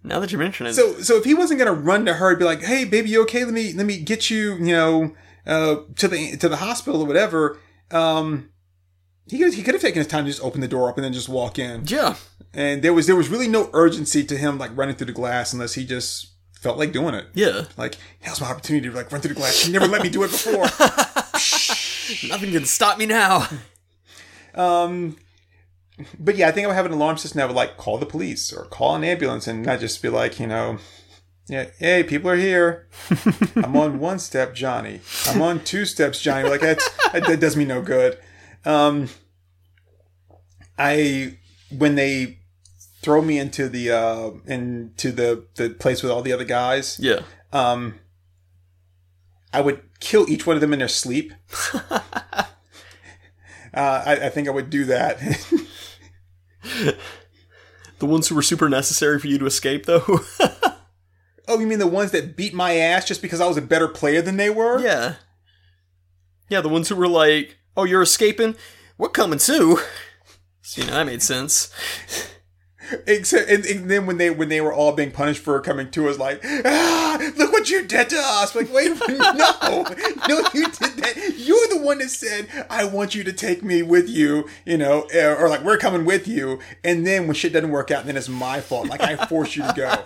Now 0.05 0.19
that 0.21 0.33
you 0.33 0.39
mention 0.39 0.67
it. 0.67 0.75
So 0.75 1.01
so 1.01 1.17
if 1.17 1.25
he 1.25 1.35
wasn't 1.35 1.59
gonna 1.59 1.73
run 1.73 2.05
to 2.07 2.15
her 2.15 2.31
and 2.31 2.39
be 2.39 2.45
like, 2.45 2.63
"Hey, 2.63 2.85
baby, 2.85 3.11
you 3.11 3.23
okay? 3.23 3.45
Let 3.45 3.55
me 3.55 3.73
let 3.73 3.87
me 3.87 3.99
get 3.99 4.31
you, 4.31 4.55
you 4.55 4.73
know, 4.75 5.15
uh, 5.47 5.77
to 5.97 6.09
the 6.09 6.37
to 6.39 6.49
the 6.49 6.57
hospital 6.57 7.03
or 7.03 7.07
whatever," 7.07 7.59
um, 7.91 8.51
he 9.29 9.39
could 9.39 9.55
he 9.55 9.63
could 9.63 9.75
have 9.75 9.83
taken 9.83 9.99
his 10.01 10.09
time 10.09 10.25
to 10.25 10.31
just 10.31 10.43
open 10.43 10.61
the 10.61 10.69
door 10.69 10.89
up 10.89 10.97
and 10.97 11.05
then 11.05 11.13
just 11.13 11.29
walk 11.29 11.59
in. 11.59 11.85
yeah. 11.87 12.17
And 12.55 12.83
there 12.83 12.93
was 12.93 13.07
there 13.07 13.17
was 13.17 13.29
really 13.29 13.49
no 13.49 13.71
urgency 13.73 14.25
to 14.25 14.37
him 14.37 14.59
like 14.59 14.77
running 14.77 14.95
through 14.97 15.07
the 15.07 15.13
glass 15.13 15.53
unless 15.55 15.73
he 15.75 15.87
just 15.87 16.33
felt 16.61 16.77
like 16.79 16.93
doing 16.93 17.15
it. 17.15 17.27
Yeah. 17.33 17.65
Like 17.79 17.97
now's 18.27 18.41
my 18.41 18.49
opportunity 18.51 18.89
to 18.91 18.95
like 18.95 19.11
run 19.11 19.21
through 19.23 19.35
the 19.35 19.41
glass. 19.41 19.55
She 19.55 19.73
never 19.73 19.87
let 19.87 20.03
me 20.03 20.11
do 20.11 20.23
it 20.25 20.31
before. 20.31 20.65
Nothing 22.29 22.53
can 22.53 22.67
stop 22.67 22.99
me 22.99 23.07
now. 23.07 23.49
Um, 24.55 25.17
but 26.19 26.37
yeah, 26.37 26.49
I 26.49 26.53
think 26.53 26.65
I 26.65 26.69
would 26.69 26.77
have 26.77 26.87
an 26.87 26.93
alarm 26.93 27.17
system 27.19 27.39
that 27.39 27.49
would 27.49 27.57
like 27.57 27.77
call 27.77 27.99
the 27.99 28.07
police 28.07 28.53
or 28.53 28.65
call 28.67 28.95
an 28.97 29.05
ambulance 29.05 29.47
and 29.47 29.65
not 29.65 29.81
just 29.81 30.01
be 30.03 30.09
like, 30.09 30.41
you 30.41 30.47
know, 30.47 30.79
yeah, 31.49 31.71
hey, 31.79 32.03
people 32.03 32.31
are 32.31 32.37
here. 32.37 32.89
I'm 33.57 33.77
on 33.77 33.99
one 33.99 34.19
step, 34.19 34.55
Johnny. 34.55 35.01
I'm 35.27 35.43
on 35.43 35.63
two 35.65 35.85
steps, 35.85 36.21
Johnny. 36.21 36.49
Like 36.49 36.61
that's, 36.61 36.89
that, 37.13 37.27
that 37.27 37.41
does 37.41 37.57
me 37.57 37.65
no 37.65 37.83
good. 37.83 38.19
Um, 38.65 39.09
I 40.79 41.39
when 41.77 41.95
they 41.97 42.39
throw 43.03 43.21
me 43.21 43.39
into 43.39 43.69
the 43.69 43.91
uh 43.91 44.31
into 44.47 45.11
the 45.13 45.45
the 45.57 45.71
place 45.71 46.03
with 46.03 46.13
all 46.13 46.23
the 46.23 46.33
other 46.33 46.45
guys, 46.45 46.99
Yeah. 47.01 47.21
um, 47.53 47.97
I 49.53 49.61
would 49.61 49.83
kill 50.01 50.29
each 50.31 50.47
one 50.47 50.57
of 50.57 50.61
them 50.61 50.73
in 50.73 50.79
their 50.79 50.89
sleep. 50.89 51.33
uh, 51.75 52.05
I, 53.75 54.17
I 54.27 54.29
think 54.31 54.49
I 54.49 54.51
would 54.53 54.71
do 54.71 54.85
that. 54.87 55.19
The 57.99 58.07
ones 58.07 58.27
who 58.27 58.35
were 58.35 58.43
super 58.43 58.69
necessary 58.69 59.21
for 59.21 59.29
you 59.29 59.39
to 59.39 59.47
escape, 59.47 59.87
though. 59.87 60.03
oh, 61.47 61.61
you 61.61 61.69
mean 61.69 61.79
the 61.79 61.87
ones 61.87 62.11
that 62.11 62.37
beat 62.37 62.53
my 62.53 62.75
ass 62.75 63.05
just 63.05 63.23
because 63.23 63.41
I 63.41 63.47
was 63.47 63.57
a 63.57 63.63
better 63.63 63.87
player 63.87 64.21
than 64.21 64.39
they 64.39 64.51
were? 64.51 64.81
yeah. 64.81 65.15
Yeah, 66.49 66.63
the 66.63 66.69
ones 66.69 66.89
who 66.89 66.97
were 66.97 67.07
like, 67.07 67.59
"Oh, 67.77 67.85
you're 67.85 68.03
escaping? 68.03 68.57
We're 68.99 69.09
coming 69.09 69.39
too." 69.39 69.79
So, 70.63 70.81
you 70.81 70.87
know 70.87 70.95
that 70.95 71.07
made 71.07 71.23
sense. 71.23 71.73
Except, 73.07 73.49
and, 73.49 73.65
and 73.65 73.91
then 73.91 74.07
when 74.07 74.19
they 74.19 74.31
when 74.31 74.49
they 74.49 74.61
were 74.61 74.73
all 74.73 74.93
being 74.93 75.11
punished 75.11 75.43
for 75.43 75.61
coming 75.61 75.91
to 75.93 76.09
us, 76.09 76.19
like, 76.19 76.41
ah, 76.45 77.33
look 77.37 77.52
what 77.63 77.71
you 77.71 77.87
did 77.87 78.11
to 78.11 78.17
us. 78.19 78.57
Like, 78.57 78.73
wait, 78.73 78.91
no, 79.09 79.85
no, 80.29 80.43
you 80.53 80.65
did 80.65 80.97
that. 80.97 81.35
You're 81.37 81.69
the 81.69 81.81
one 81.81 81.99
that 81.99 82.09
said, 82.09 82.49
I 82.69 82.85
want 82.85 83.15
you 83.15 83.23
to 83.23 83.33
take 83.33 83.63
me 83.63 83.83
with 83.83 84.09
you, 84.09 84.49
you 84.67 84.77
know, 84.77 85.07
or, 85.15 85.37
or 85.37 85.49
like 85.49 85.63
we're 85.63 85.79
coming 85.79 86.05
with 86.05 86.27
you. 86.27 86.59
And 86.83 87.07
then 87.07 87.29
when 87.29 87.35
shit 87.35 87.53
doesn't 87.53 87.71
work 87.71 87.93
out, 87.93 88.05
then 88.05 88.17
it's 88.17 88.29
my 88.29 88.61
fault. 88.61 88.89
Like 88.89 89.01
I 89.01 89.15
forced 89.27 89.55
you 89.55 89.63
to 89.63 89.73
go. 89.77 89.89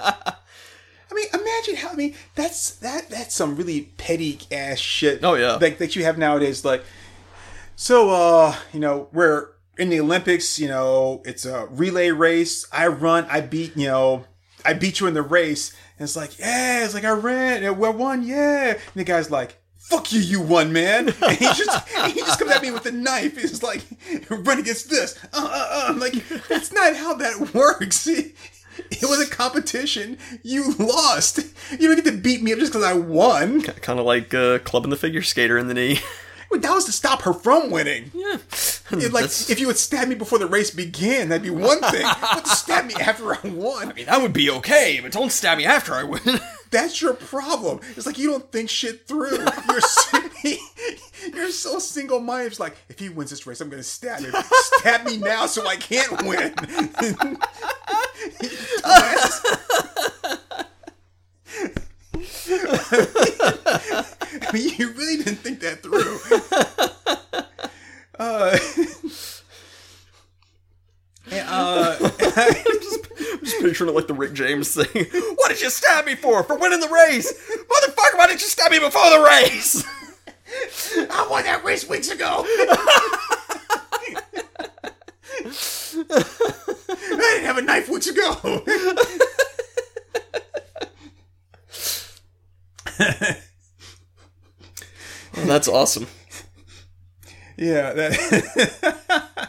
I 1.11 1.15
mean, 1.15 1.27
imagine 1.33 1.77
how. 1.77 1.91
I 1.91 1.95
mean, 1.95 2.15
that's 2.35 2.73
that. 2.77 3.09
That's 3.09 3.35
some 3.35 3.57
really 3.57 3.93
petty 3.97 4.39
ass 4.53 4.79
shit. 4.79 5.25
Oh, 5.25 5.35
yeah. 5.35 5.55
like 5.55 5.79
that 5.79 5.97
you 5.97 6.05
have 6.05 6.19
nowadays. 6.19 6.63
Like, 6.63 6.85
so 7.75 8.11
uh, 8.11 8.55
you 8.75 8.81
know, 8.81 9.09
we're 9.13 9.49
in 9.79 9.89
the 9.89 10.01
Olympics. 10.01 10.59
You 10.59 10.69
know, 10.69 11.23
it's 11.25 11.47
a 11.47 11.67
relay 11.71 12.11
race. 12.11 12.67
I 12.71 12.89
run. 12.89 13.27
I 13.31 13.41
beat. 13.41 13.77
You 13.79 13.87
know, 13.87 14.25
I 14.67 14.75
beat 14.75 15.01
you 15.01 15.07
in 15.07 15.15
the 15.15 15.23
race. 15.23 15.73
And 15.99 16.05
it's 16.05 16.17
like, 16.17 16.39
yeah. 16.39 16.85
It's 16.85 16.95
like 16.95 17.05
I 17.05 17.11
ran. 17.11 17.63
and 17.63 17.79
We 17.79 17.89
won. 17.91 18.23
Yeah. 18.23 18.71
And 18.73 18.81
the 18.95 19.05
guy's 19.05 19.31
like. 19.31 19.59
Fuck 19.79 20.13
you, 20.13 20.19
you 20.19 20.41
won, 20.41 20.73
man. 20.73 21.11
And 21.23 21.39
he 21.39 21.45
just 21.45 21.89
he 22.09 22.19
just 22.21 22.41
comes 22.41 22.51
at 22.51 22.61
me 22.61 22.73
with 22.73 22.87
a 22.87 22.91
knife. 22.91 23.39
He's 23.41 23.63
like, 23.63 23.85
run 24.29 24.59
against 24.59 24.91
this. 24.91 25.17
Uh, 25.33 25.37
uh, 25.37 25.69
uh. 25.71 25.85
I'm 25.89 26.01
like, 26.01 26.15
that's 26.49 26.73
not 26.73 26.97
how 26.97 27.15
that 27.15 27.55
works. 27.55 28.09
It 28.91 29.05
was 29.05 29.27
a 29.27 29.31
competition. 29.31 30.19
You 30.43 30.75
lost. 30.75 31.39
You 31.71 31.89
don't 31.89 31.97
get 31.97 32.05
to 32.11 32.19
beat 32.19 32.43
me 32.43 32.53
up 32.53 32.59
just 32.59 32.73
because 32.73 32.85
I 32.85 32.93
won. 32.93 33.63
Kind 33.63 33.99
of 33.99 34.05
like 34.05 34.35
uh, 34.35 34.59
clubbing 34.59 34.91
the 34.91 34.97
figure 34.97 35.23
skater 35.23 35.57
in 35.57 35.69
the 35.69 35.73
knee. 35.75 36.01
That 36.63 36.73
was 36.75 36.85
to 36.87 36.93
stop 36.93 37.23
her 37.23 37.33
from 37.33 37.71
winning. 37.71 38.11
yeah. 38.15 38.39
It, 38.93 39.13
like, 39.13 39.25
That's- 39.25 39.51
if 39.51 39.59
you 39.59 39.67
had 39.69 39.77
stabbed 39.79 40.09
me 40.09 40.15
before 40.15 40.39
the 40.39 40.47
race 40.47 40.71
began, 40.71 41.29
that'd 41.29 41.43
be 41.43 41.51
one 41.51 41.81
thing. 41.81 42.03
but 42.21 42.45
to 42.45 42.51
stab 42.51 42.87
me 42.87 42.95
after 42.95 43.35
I 43.35 43.39
won, 43.49 43.91
I 43.91 43.93
mean, 43.95 44.07
that 44.07 44.23
would 44.23 44.33
be 44.33 44.49
okay, 44.51 45.01
but 45.03 45.13
don't 45.13 45.33
stab 45.33 45.59
me 45.59 45.65
after 45.65 45.95
I 45.95 46.05
win. 46.05 46.21
that's 46.71 47.01
your 47.03 47.15
problem. 47.15 47.81
It's 47.97 48.07
like 48.07 48.19
you 48.19 48.31
don't 48.31 48.51
think 48.53 48.71
shit 48.71 49.07
through. 49.07 49.39
You're 49.69 49.81
so, 49.81 50.19
you're 51.35 51.51
so 51.51 51.79
single 51.79 52.21
minded. 52.21 52.53
It's 52.53 52.61
like 52.61 52.77
if 52.89 52.99
he 52.99 53.09
wins 53.09 53.31
this 53.31 53.47
race, 53.47 53.61
I'm 53.61 53.69
going 53.69 53.83
to 53.83 53.89
stab 53.89 54.21
him. 54.21 54.33
Stab 54.79 55.05
me 55.05 55.17
now 55.19 55.47
so 55.47 55.67
I 55.67 55.77
can't 55.77 56.23
win. 56.23 56.55
I 64.43 64.53
mean, 64.53 64.75
you 64.77 64.93
really 64.93 65.17
didn't 65.23 65.37
think 65.37 65.61
that 65.61 65.83
through. 65.83 66.19
Uh, 68.19 68.57
and, 71.31 71.47
uh, 71.51 71.97
I'm, 72.01 72.09
just 73.45 73.61
picturing 73.61 73.91
it 73.91 73.95
like 73.95 74.07
the 74.07 74.15
Rick 74.15 74.33
James 74.33 74.75
thing. 74.75 75.05
What 75.35 75.51
did 75.51 75.61
you 75.61 75.69
stab 75.69 76.07
me 76.07 76.15
for? 76.15 76.43
For 76.43 76.57
winning 76.57 76.81
the 76.81 76.89
race? 76.89 77.31
Motherfucker, 77.31 78.15
about 78.15 78.31
it. 78.31 78.39
Just 78.39 78.53
stab 78.53 78.71
me 78.71 78.79
before 78.79 79.11
the 79.11 79.21
race. 79.21 79.85
I 81.11 81.27
won 81.31 81.45
that 81.45 81.63
race 81.63 81.87
weeks 81.87 82.11
ago. 82.11 82.47
I 86.09 87.33
didn't 87.35 87.45
have 87.45 87.59
a 87.59 87.63
knife 87.63 87.91
weeks 87.91 88.07
ago. 88.07 88.65
That's 95.57 95.69
awesome. 95.69 96.07
Yeah, 97.57 97.95
that. 97.95 99.49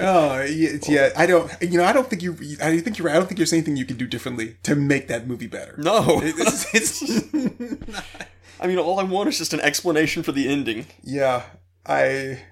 oh, 0.00 0.40
yeah, 0.44 0.78
yeah. 0.88 1.10
I 1.14 1.26
don't. 1.26 1.52
You 1.60 1.76
know, 1.76 1.84
I 1.84 1.92
don't 1.92 2.08
think 2.08 2.22
you. 2.22 2.32
I 2.62 2.80
think 2.80 2.96
you're. 2.96 3.08
right. 3.08 3.14
I 3.14 3.18
don't 3.18 3.26
think 3.26 3.36
there's 3.36 3.52
anything 3.52 3.76
you 3.76 3.84
can 3.84 3.98
do 3.98 4.06
differently 4.06 4.56
to 4.62 4.74
make 4.74 5.08
that 5.08 5.26
movie 5.26 5.48
better. 5.48 5.74
No. 5.76 6.22
It's, 6.22 6.74
it's, 6.74 7.02
I 8.60 8.66
mean, 8.66 8.78
all 8.78 8.98
I 8.98 9.02
want 9.02 9.28
is 9.28 9.36
just 9.36 9.52
an 9.52 9.60
explanation 9.60 10.22
for 10.22 10.32
the 10.32 10.48
ending. 10.48 10.86
yeah, 11.02 11.42
I. 11.84 12.42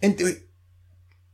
And 0.00 0.22
uh, 0.22 0.30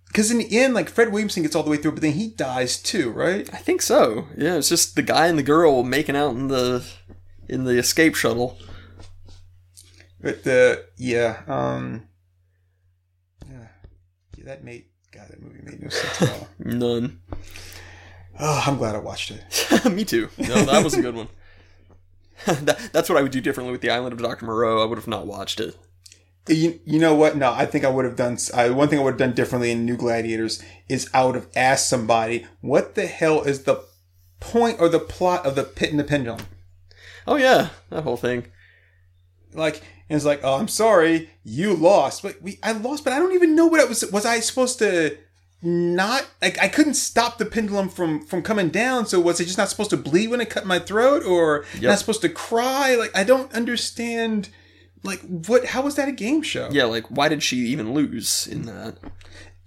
because 0.09 0.33
in 0.33 0.39
the 0.39 0.59
end, 0.59 0.75
like 0.75 0.89
Fred 0.89 1.13
Williamson 1.13 1.45
gets 1.45 1.55
all 1.55 1.63
the 1.63 1.71
way 1.71 1.77
through, 1.77 1.93
but 1.93 2.01
then 2.01 2.15
he 2.15 2.27
dies 2.27 2.83
too, 2.83 3.11
right? 3.11 3.49
I 3.55 3.59
think 3.59 3.83
so. 3.83 4.27
Yeah, 4.37 4.57
it's 4.57 4.69
just 4.69 4.97
the 4.97 5.03
guy 5.03 5.29
and 5.29 5.39
the 5.39 5.45
girl 5.45 5.85
making 5.85 6.17
out 6.17 6.35
in 6.35 6.49
the 6.49 6.85
in 7.49 7.65
the 7.65 7.79
escape 7.79 8.15
shuttle. 8.15 8.59
But 10.21 10.45
the 10.45 10.87
yeah, 10.97 11.43
um, 11.47 12.09
yeah, 13.49 13.69
that 14.45 14.65
made 14.65 14.87
God, 15.13 15.29
that 15.29 15.43
movie 15.43 15.61
made 15.63 15.83
no 15.83 15.89
sense 15.89 16.23
at 16.23 16.31
all. 16.31 16.49
None. 16.59 17.21
Oh, 18.39 18.65
I'm 18.67 18.77
glad 18.77 18.95
I 18.95 18.99
watched 18.99 19.31
it. 19.31 19.85
Me 19.91 20.05
too. 20.05 20.29
No, 20.37 20.63
that 20.65 20.85
was 20.85 20.95
a 20.95 21.03
good 21.03 21.15
one. 21.15 21.29
that, 22.47 22.91
that's 22.93 23.09
what 23.09 23.17
I 23.19 23.23
would 23.23 23.33
do 23.33 23.41
differently 23.41 23.73
with 23.73 23.81
the 23.81 23.91
Island 23.91 24.13
of 24.13 24.19
Dr. 24.21 24.45
Moreau. 24.45 24.83
I 24.83 24.85
would 24.85 24.99
have 24.99 25.09
not 25.09 25.27
watched 25.27 25.59
it. 25.59 25.77
You, 26.49 26.79
you 26.85 26.99
know 26.99 27.15
what? 27.15 27.37
No, 27.37 27.53
I 27.53 27.67
think 27.67 27.85
I 27.85 27.89
would 27.89 28.05
have 28.05 28.17
done. 28.17 28.39
I, 28.55 28.71
one 28.71 28.89
thing 28.89 29.01
I 29.01 29.03
would 29.03 29.13
have 29.13 29.19
done 29.19 29.33
differently 29.33 29.71
in 29.71 29.85
New 29.85 29.97
Gladiators 29.97 30.63
is 30.89 31.11
I 31.13 31.25
would 31.25 31.35
have 31.35 31.49
asked 31.57 31.89
somebody, 31.89 32.47
"What 32.61 32.95
the 32.95 33.07
hell 33.07 33.43
is 33.43 33.65
the 33.65 33.83
point 34.39 34.79
or 34.79 34.89
the 34.89 35.01
plot 35.01 35.45
of 35.45 35.57
the 35.57 35.65
Pit 35.65 35.91
and 35.91 35.99
the 35.99 36.05
Pendulum?" 36.05 36.41
Oh 37.27 37.37
yeah, 37.37 37.71
that 37.91 38.05
whole 38.05 38.17
thing. 38.17 38.47
Like, 39.53 39.83
and 40.09 40.17
it's 40.17 40.25
like, 40.25 40.41
"Oh, 40.43 40.59
I'm 40.59 40.69
sorry, 40.69 41.31
you 41.43 41.75
lost." 41.75 42.23
But 42.23 42.41
we, 42.43 42.59
I 42.63 42.73
lost, 42.73 43.05
but 43.05 43.13
I 43.13 43.19
don't 43.19 43.35
even 43.35 43.57
know 43.57 43.67
what 43.67 43.81
it 43.81 43.89
was. 43.89 44.05
Was 44.13 44.25
I 44.27 44.41
supposed 44.41 44.79
to 44.79 45.17
not? 45.63 46.27
Like, 46.41 46.59
I 46.61 46.69
couldn't 46.69 46.95
stop 46.95 47.39
the 47.39 47.47
pendulum 47.47 47.89
from 47.89 48.25
from 48.25 48.43
coming 48.43 48.69
down. 48.69 49.07
So 49.07 49.21
was 49.21 49.41
it 49.41 49.47
just 49.47 49.59
not 49.59 49.69
supposed 49.69 49.91
to 49.91 49.97
bleed 49.97 50.29
when 50.29 50.41
it 50.41 50.51
cut 50.51 50.67
my 50.67 50.79
throat, 50.79 51.25
or 51.25 51.65
not 51.81 51.99
supposed 51.99 52.21
to 52.23 52.29
cry? 52.29 52.95
Like, 52.95 53.17
I 53.17 53.25
don't 53.25 53.53
understand. 53.53 54.51
Like, 55.03 55.21
what? 55.21 55.67
How 55.67 55.83
was 55.83 55.97
that 55.97 56.09
a 56.09 56.13
game 56.13 56.43
show? 56.43 56.69
Yeah, 56.71 56.85
like 56.85 57.07
why 57.07 57.29
did 57.29 57.43
she 57.43 57.57
even 57.59 57.93
lose 57.93 58.47
in 58.47 58.63
that? 58.63 58.99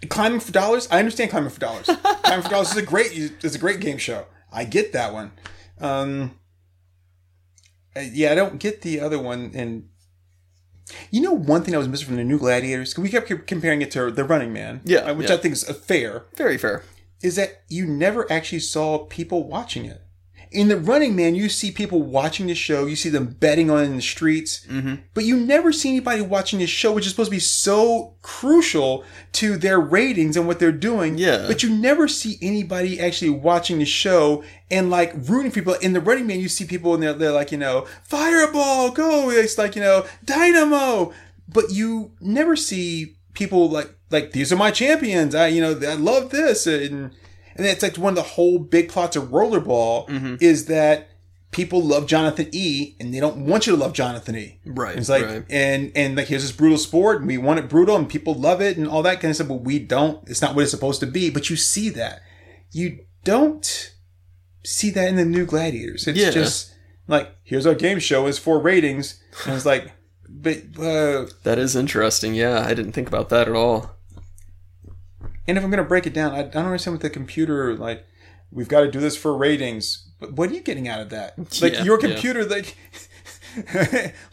Climbing 0.08 0.40
for 0.40 0.54
dollars. 0.54 0.88
I 0.90 1.00
understand 1.00 1.32
climbing 1.32 1.50
for 1.50 1.60
dollars. 1.60 1.86
climbing 2.24 2.44
for 2.44 2.50
dollars 2.50 2.72
is 2.72 2.78
a 2.78 2.82
great 2.82 3.12
is 3.12 3.56
a 3.56 3.60
great 3.60 3.82
game 3.82 3.98
show. 3.98 4.26
I 4.52 4.64
get 4.64 4.94
that 4.94 5.14
one. 5.14 5.32
Um, 5.80 6.40
yeah, 7.96 8.32
I 8.32 8.36
don't 8.36 8.60
get 8.60 8.82
the 8.82 9.00
other 9.00 9.20
one. 9.20 9.52
And 9.54 9.90
you 11.12 11.22
know, 11.22 11.34
one 11.34 11.64
thing 11.64 11.76
I 11.76 11.78
was 11.78 11.88
missing 11.88 12.08
from 12.08 12.16
the 12.16 12.24
New 12.24 12.40
Gladiators, 12.40 12.98
we 12.98 13.10
kept 13.10 13.28
comparing 13.48 13.82
it 13.82 13.92
to 13.92 14.12
the 14.12 14.24
Running 14.24 14.52
Man, 14.54 14.82
Yeah, 14.86 15.00
uh, 15.00 15.14
which 15.16 15.30
yeah. 15.30 15.36
I 15.36 15.38
think 15.38 15.54
is 15.54 15.70
uh, 15.70 15.74
fair, 15.74 16.26
Very 16.36 16.58
fair. 16.58 16.84
is 17.22 17.36
that 17.36 17.62
you 17.70 17.86
never 17.86 18.32
actually 18.32 18.60
saw 18.60 19.00
people 19.06 19.48
watching 19.48 19.86
it. 19.86 20.02
In 20.52 20.68
the 20.68 20.78
Running 20.78 21.16
Man, 21.16 21.36
you 21.36 21.48
see 21.48 21.70
people 21.70 22.02
watching 22.02 22.48
the 22.48 22.56
show, 22.56 22.88
you 22.88 22.96
see 22.96 23.10
them 23.10 23.28
betting 23.28 23.70
on 23.70 23.84
it 23.84 23.86
in 23.86 23.96
the 23.98 24.02
streets, 24.02 24.66
mm-hmm. 24.66 24.96
but 25.14 25.24
you 25.24 25.38
never 25.38 25.72
see 25.72 25.90
anybody 25.90 26.22
watching 26.22 26.58
the 26.58 26.66
show, 26.66 26.92
which 26.92 27.06
is 27.06 27.12
supposed 27.12 27.30
to 27.30 27.36
be 27.36 27.40
so 27.40 28.16
crucial 28.24 29.04
to 29.34 29.58
their 29.58 29.80
ratings 29.80 30.36
and 30.36 30.48
what 30.48 30.60
they're 30.60 30.72
doing. 30.72 31.20
Yeah. 31.20 31.46
But 31.48 31.62
you 31.62 31.70
never 31.70 32.08
see 32.08 32.40
anybody 32.42 33.00
actually 33.00 33.30
watching 33.30 33.78
the 33.78 33.86
show 33.86 34.44
and 34.72 34.90
like 34.90 35.14
rooting 35.16 35.52
for 35.52 35.56
people. 35.56 35.74
In 35.76 35.94
the 35.94 36.02
Running 36.02 36.26
Man, 36.26 36.40
you 36.40 36.50
see 36.50 36.66
people 36.66 36.96
and 36.96 37.04
they're, 37.04 37.14
they're 37.14 37.32
like, 37.32 37.52
you 37.52 37.60
know, 37.60 37.86
fireball, 38.04 38.90
go. 38.90 39.30
It's 39.30 39.58
like, 39.58 39.76
you 39.76 39.82
know, 39.82 40.08
dynamo. 40.26 41.14
But 41.48 41.72
you 41.72 42.12
never 42.20 42.56
see 42.56 43.18
people 43.34 43.70
like, 43.70 43.94
like, 44.10 44.32
these 44.32 44.52
are 44.52 44.58
my 44.58 44.72
champions. 44.72 45.36
I, 45.36 45.48
you 45.48 45.62
know, 45.62 45.80
I 45.88 45.94
love 45.94 46.32
this. 46.32 46.66
And, 46.66 47.12
and 47.60 47.68
it's 47.68 47.84
like 47.84 47.96
one 47.98 48.12
of 48.12 48.16
the 48.16 48.22
whole 48.24 48.58
big 48.60 48.90
plots 48.90 49.16
of 49.16 49.26
Rollerball 49.30 50.42
is 50.42 50.66
that 50.66 51.10
people 51.52 51.82
love 51.84 52.06
Jonathan 52.08 52.48
E. 52.52 52.96
and 53.00 53.14
they 53.14 53.20
don't 53.20 53.38
want 53.46 53.66
you 53.66 53.74
to 53.76 53.80
love 53.80 53.92
Jonathan 53.94 54.36
E. 54.36 54.60
Right, 54.66 54.96
It's 54.98 55.10
like, 55.10 55.26
right. 55.26 55.44
and 55.50 55.92
and 55.96 56.16
like 56.16 56.28
here's 56.28 56.44
this 56.44 56.52
brutal 56.52 56.78
sport, 56.78 57.18
and 57.20 57.28
we 57.28 57.38
want 57.38 57.60
it 57.60 57.68
brutal, 57.70 57.96
and 57.96 58.08
people 58.10 58.34
love 58.34 58.62
it, 58.62 58.78
and 58.78 58.88
all 58.88 59.04
that 59.04 59.20
kind 59.22 59.30
of 59.32 59.36
stuff. 59.36 59.48
But 59.48 59.62
we 59.62 59.80
don't. 59.80 60.28
It's 60.30 60.42
not 60.42 60.56
what 60.56 60.62
it's 60.64 60.72
supposed 60.72 61.00
to 61.02 61.08
be. 61.08 61.30
But 61.30 61.50
you 61.50 61.56
see 61.56 61.90
that. 61.90 62.22
You 62.72 63.00
don't 63.24 63.94
see 64.64 64.90
that 64.92 65.08
in 65.10 65.16
the 65.16 65.26
new 65.26 65.46
Gladiators. 65.46 66.08
It's 66.08 66.20
Yeah. 66.20 66.32
just 66.32 66.74
like 67.08 67.36
here's 67.44 67.66
our 67.66 67.76
game 67.76 68.00
show. 68.00 68.28
It's 68.28 68.38
for 68.38 68.60
ratings, 68.60 69.22
and 69.46 69.56
it's 69.56 69.66
like, 69.66 69.92
but 70.30 70.58
uh, 70.80 71.26
That 71.44 71.58
is 71.58 71.76
interesting. 71.76 72.36
Yeah, 72.36 72.64
I 72.66 72.74
didn't 72.76 72.92
think 72.92 73.08
about 73.08 73.30
that 73.30 73.48
at 73.48 73.56
all. 73.56 73.96
And 75.50 75.58
if 75.58 75.64
I'm 75.64 75.70
gonna 75.70 75.84
break 75.84 76.06
it 76.08 76.14
down, 76.14 76.32
I, 76.34 76.40
I 76.40 76.44
don't 76.44 76.66
understand 76.66 76.96
what 76.96 77.02
the 77.02 77.10
computer 77.10 77.76
like. 77.76 78.06
We've 78.52 78.68
got 78.68 78.82
to 78.82 78.90
do 78.90 79.00
this 79.00 79.16
for 79.16 79.38
ratings. 79.38 80.08
But 80.20 80.34
what 80.34 80.50
are 80.50 80.54
you 80.54 80.62
getting 80.62 80.88
out 80.88 81.02
of 81.02 81.10
that? 81.12 81.36
Like 81.62 81.74
Yeah, 81.74 81.84
your 81.84 82.00
yeah. 82.02 82.08
computer, 82.10 82.46
like. 82.46 82.76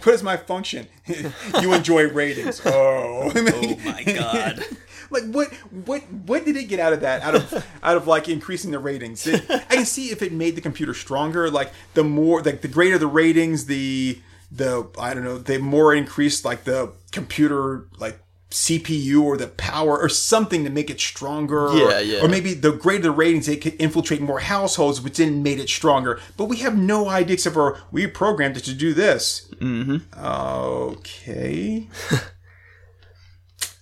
what 0.02 0.14
is 0.14 0.22
my 0.22 0.36
function? 0.36 0.88
you 1.60 1.72
enjoy 1.74 2.08
ratings. 2.08 2.60
Oh, 2.64 3.30
Oh 3.34 3.76
my 3.84 4.02
god. 4.04 4.62
like 5.10 5.24
what 5.30 5.52
what 5.86 6.02
what 6.26 6.44
did 6.44 6.56
it 6.56 6.64
get 6.64 6.80
out 6.80 6.92
of 6.92 7.00
that 7.00 7.22
out 7.22 7.34
of 7.36 7.66
out 7.82 7.96
of 7.96 8.06
like 8.08 8.28
increasing 8.28 8.72
the 8.72 8.78
ratings 8.78 9.24
It- 9.26 9.44
i 9.48 9.76
can 9.76 9.84
see 9.86 10.10
if 10.10 10.20
it 10.20 10.32
made 10.32 10.56
the 10.56 10.60
computer 10.60 10.94
stronger 10.94 11.48
like 11.48 11.70
the 11.94 12.02
more 12.02 12.42
like 12.42 12.60
the 12.60 12.66
greater 12.68 12.98
the 12.98 13.06
ratings 13.06 13.66
the 13.66 14.20
the 14.50 14.88
i 14.98 15.14
don't 15.14 15.22
know 15.22 15.38
the 15.38 15.58
more 15.58 15.94
increased 15.94 16.44
like 16.44 16.64
the 16.64 16.92
computer 17.12 17.86
like 17.98 18.18
cpu 18.50 19.22
or 19.22 19.36
the 19.36 19.48
power 19.48 19.98
or 19.98 20.08
something 20.08 20.62
to 20.64 20.70
make 20.70 20.88
it 20.88 21.00
stronger 21.00 21.66
or- 21.68 21.76
Yeah, 21.76 21.98
yeah. 21.98 22.20
or 22.22 22.28
maybe 22.28 22.54
the 22.54 22.72
greater 22.72 23.02
the 23.04 23.10
ratings 23.10 23.48
it 23.48 23.60
could 23.60 23.74
infiltrate 23.80 24.20
more 24.20 24.38
households 24.40 25.00
which 25.00 25.16
then 25.16 25.42
made 25.42 25.58
it 25.58 25.68
stronger 25.68 26.20
but 26.36 26.44
we 26.44 26.58
have 26.58 26.76
no 26.78 27.08
idea 27.08 27.34
except 27.34 27.54
for 27.54 27.78
we 27.90 28.06
programmed 28.06 28.56
it 28.56 28.64
to 28.64 28.72
do 28.74 28.94
this 28.94 29.48
mm-hmm. 29.60 29.96
okay 30.24 31.88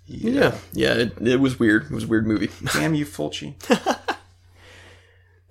Yeah, 0.07 0.55
yeah. 0.75 0.93
It, 0.95 1.27
it 1.27 1.41
was 1.41 1.59
weird. 1.59 1.85
It 1.85 1.91
was 1.91 2.05
a 2.05 2.07
weird 2.07 2.27
movie. 2.27 2.51
damn 2.75 2.95
you 2.95 3.07
fulci 3.17 3.55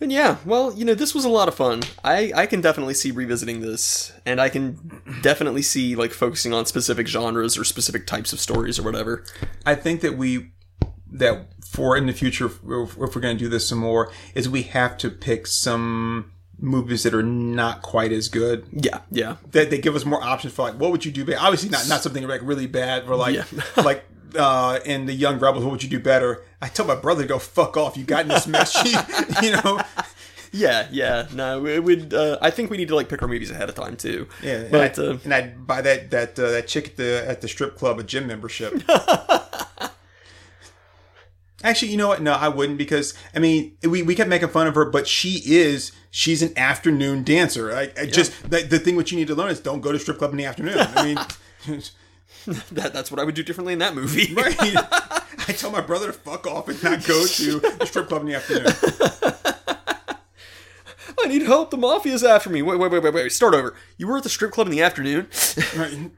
And 0.03 0.11
yeah, 0.11 0.35
well, 0.45 0.73
you 0.73 0.83
know, 0.83 0.95
this 0.95 1.15
was 1.15 1.23
a 1.23 1.29
lot 1.29 1.47
of 1.47 1.55
fun. 1.55 1.81
I 2.03 2.33
I 2.35 2.45
can 2.45 2.59
definitely 2.59 2.93
see 2.93 3.11
revisiting 3.11 3.61
this, 3.61 4.11
and 4.25 4.41
I 4.41 4.49
can 4.49 5.01
definitely 5.21 5.61
see 5.61 5.95
like 5.95 6.11
focusing 6.11 6.53
on 6.53 6.65
specific 6.65 7.07
genres 7.07 7.57
or 7.57 7.63
specific 7.63 8.05
types 8.05 8.33
of 8.33 8.41
stories 8.41 8.77
or 8.77 8.83
whatever. 8.83 9.23
I 9.65 9.75
think 9.75 10.01
that 10.01 10.17
we 10.17 10.51
that 11.09 11.47
for 11.65 11.95
in 11.95 12.05
the 12.05 12.11
future, 12.11 12.47
if 12.47 12.55
if 12.65 12.97
we're 12.97 13.21
going 13.21 13.37
to 13.37 13.43
do 13.45 13.47
this 13.47 13.69
some 13.69 13.77
more, 13.77 14.11
is 14.35 14.49
we 14.49 14.63
have 14.63 14.97
to 14.97 15.09
pick 15.09 15.47
some 15.47 16.33
movies 16.59 17.03
that 17.03 17.13
are 17.13 17.23
not 17.23 17.81
quite 17.81 18.11
as 18.11 18.27
good. 18.27 18.65
Yeah, 18.73 18.99
yeah. 19.09 19.37
That 19.51 19.69
they 19.69 19.77
give 19.77 19.95
us 19.95 20.03
more 20.03 20.21
options 20.21 20.53
for 20.53 20.63
like, 20.63 20.75
what 20.75 20.91
would 20.91 21.05
you 21.05 21.13
do? 21.13 21.21
Obviously, 21.33 21.69
not 21.69 21.87
not 21.87 22.01
something 22.01 22.27
like 22.27 22.41
really 22.43 22.67
bad. 22.67 23.05
For 23.05 23.15
like, 23.15 23.35
Yeah. 23.35 23.45
like 23.81 24.03
uh, 24.35 24.79
in 24.85 25.05
the 25.05 25.13
Young 25.13 25.39
Rebels, 25.39 25.63
what 25.63 25.71
would 25.71 25.83
you 25.83 25.89
do 25.89 25.99
better? 25.99 26.43
I 26.61 26.67
told 26.67 26.87
my 26.87 26.95
brother 26.95 27.23
to 27.23 27.27
go 27.27 27.39
fuck 27.39 27.77
off. 27.77 27.97
You 27.97 28.03
got 28.03 28.21
in 28.21 28.27
this 28.29 28.47
mess, 28.47 28.75
you, 29.41 29.51
know. 29.51 29.81
Yeah, 30.51 30.87
yeah. 30.91 31.27
No, 31.33 31.65
it 31.65 31.83
would. 31.83 32.13
Uh, 32.13 32.37
I 32.41 32.51
think 32.51 32.69
we 32.69 32.77
need 32.77 32.87
to 32.89 32.95
like 32.95 33.09
pick 33.09 33.21
our 33.21 33.27
movies 33.27 33.51
ahead 33.51 33.69
of 33.69 33.75
time 33.75 33.97
too. 33.97 34.27
Yeah, 34.41 34.59
and, 34.59 34.71
but 34.71 34.99
I, 34.99 35.01
uh, 35.01 35.17
and 35.23 35.33
I'd 35.33 35.67
buy 35.67 35.81
that 35.81 36.11
that 36.11 36.37
uh, 36.39 36.51
that 36.51 36.67
chick 36.67 36.89
at 36.89 36.97
the 36.97 37.25
at 37.27 37.41
the 37.41 37.47
strip 37.47 37.75
club 37.75 37.99
a 37.99 38.03
gym 38.03 38.27
membership. 38.27 38.73
Actually, 41.63 41.91
you 41.91 41.97
know 41.97 42.09
what? 42.09 42.21
No, 42.21 42.33
I 42.33 42.49
wouldn't 42.49 42.77
because 42.77 43.13
I 43.33 43.39
mean 43.39 43.77
we, 43.83 44.03
we 44.03 44.15
kept 44.15 44.29
making 44.29 44.49
fun 44.49 44.67
of 44.67 44.75
her, 44.75 44.85
but 44.85 45.07
she 45.07 45.41
is 45.45 45.93
she's 46.11 46.41
an 46.41 46.51
afternoon 46.57 47.23
dancer. 47.23 47.73
I, 47.73 47.91
I 47.99 48.05
just 48.05 48.49
the, 48.49 48.63
the 48.63 48.79
thing 48.79 48.95
what 48.95 49.11
you 49.11 49.17
need 49.17 49.27
to 49.27 49.35
learn 49.35 49.49
is 49.49 49.59
don't 49.59 49.81
go 49.81 49.91
to 49.91 49.99
strip 49.99 50.17
club 50.17 50.31
in 50.31 50.37
the 50.37 50.45
afternoon. 50.45 50.77
I 50.77 51.03
mean, 51.03 51.81
that, 52.71 52.91
that's 52.93 53.11
what 53.11 53.19
I 53.19 53.23
would 53.23 53.35
do 53.35 53.43
differently 53.43 53.73
in 53.73 53.79
that 53.79 53.95
movie. 53.95 54.33
right? 54.33 54.55
I 54.59 55.53
tell 55.57 55.71
my 55.71 55.81
brother 55.81 56.07
to 56.07 56.13
fuck 56.13 56.47
off 56.47 56.67
and 56.69 56.81
not 56.83 57.05
go 57.05 57.25
to 57.25 57.59
the 57.59 57.85
strip 57.85 58.07
club 58.07 58.21
in 58.21 58.27
the 58.27 58.35
afternoon. 58.35 58.65
I 61.23 61.27
need 61.27 61.43
help. 61.43 61.71
The 61.71 61.77
mafia's 61.77 62.23
after 62.23 62.49
me. 62.49 62.61
Wait, 62.61 62.77
wait, 62.79 62.91
wait, 62.91 63.01
wait, 63.03 63.13
wait. 63.13 63.31
Start 63.31 63.53
over. 63.53 63.75
You 63.97 64.07
were 64.07 64.17
at 64.17 64.23
the 64.23 64.29
strip 64.29 64.51
club 64.51 64.67
in 64.67 64.71
the 64.71 64.81
afternoon. 64.81 65.27
Right? 65.77 66.11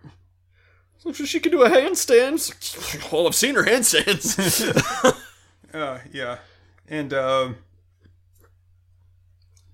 So 0.97 1.11
she 1.13 1.39
could 1.39 1.51
do 1.51 1.61
a 1.63 1.69
handstand. 1.69 3.11
Well, 3.11 3.27
I've 3.27 3.35
seen 3.35 3.53
her 3.55 3.63
handstands. 3.63 4.39
Uh, 5.73 5.99
yeah, 6.11 6.38
and 6.88 7.13
um, 7.13 7.57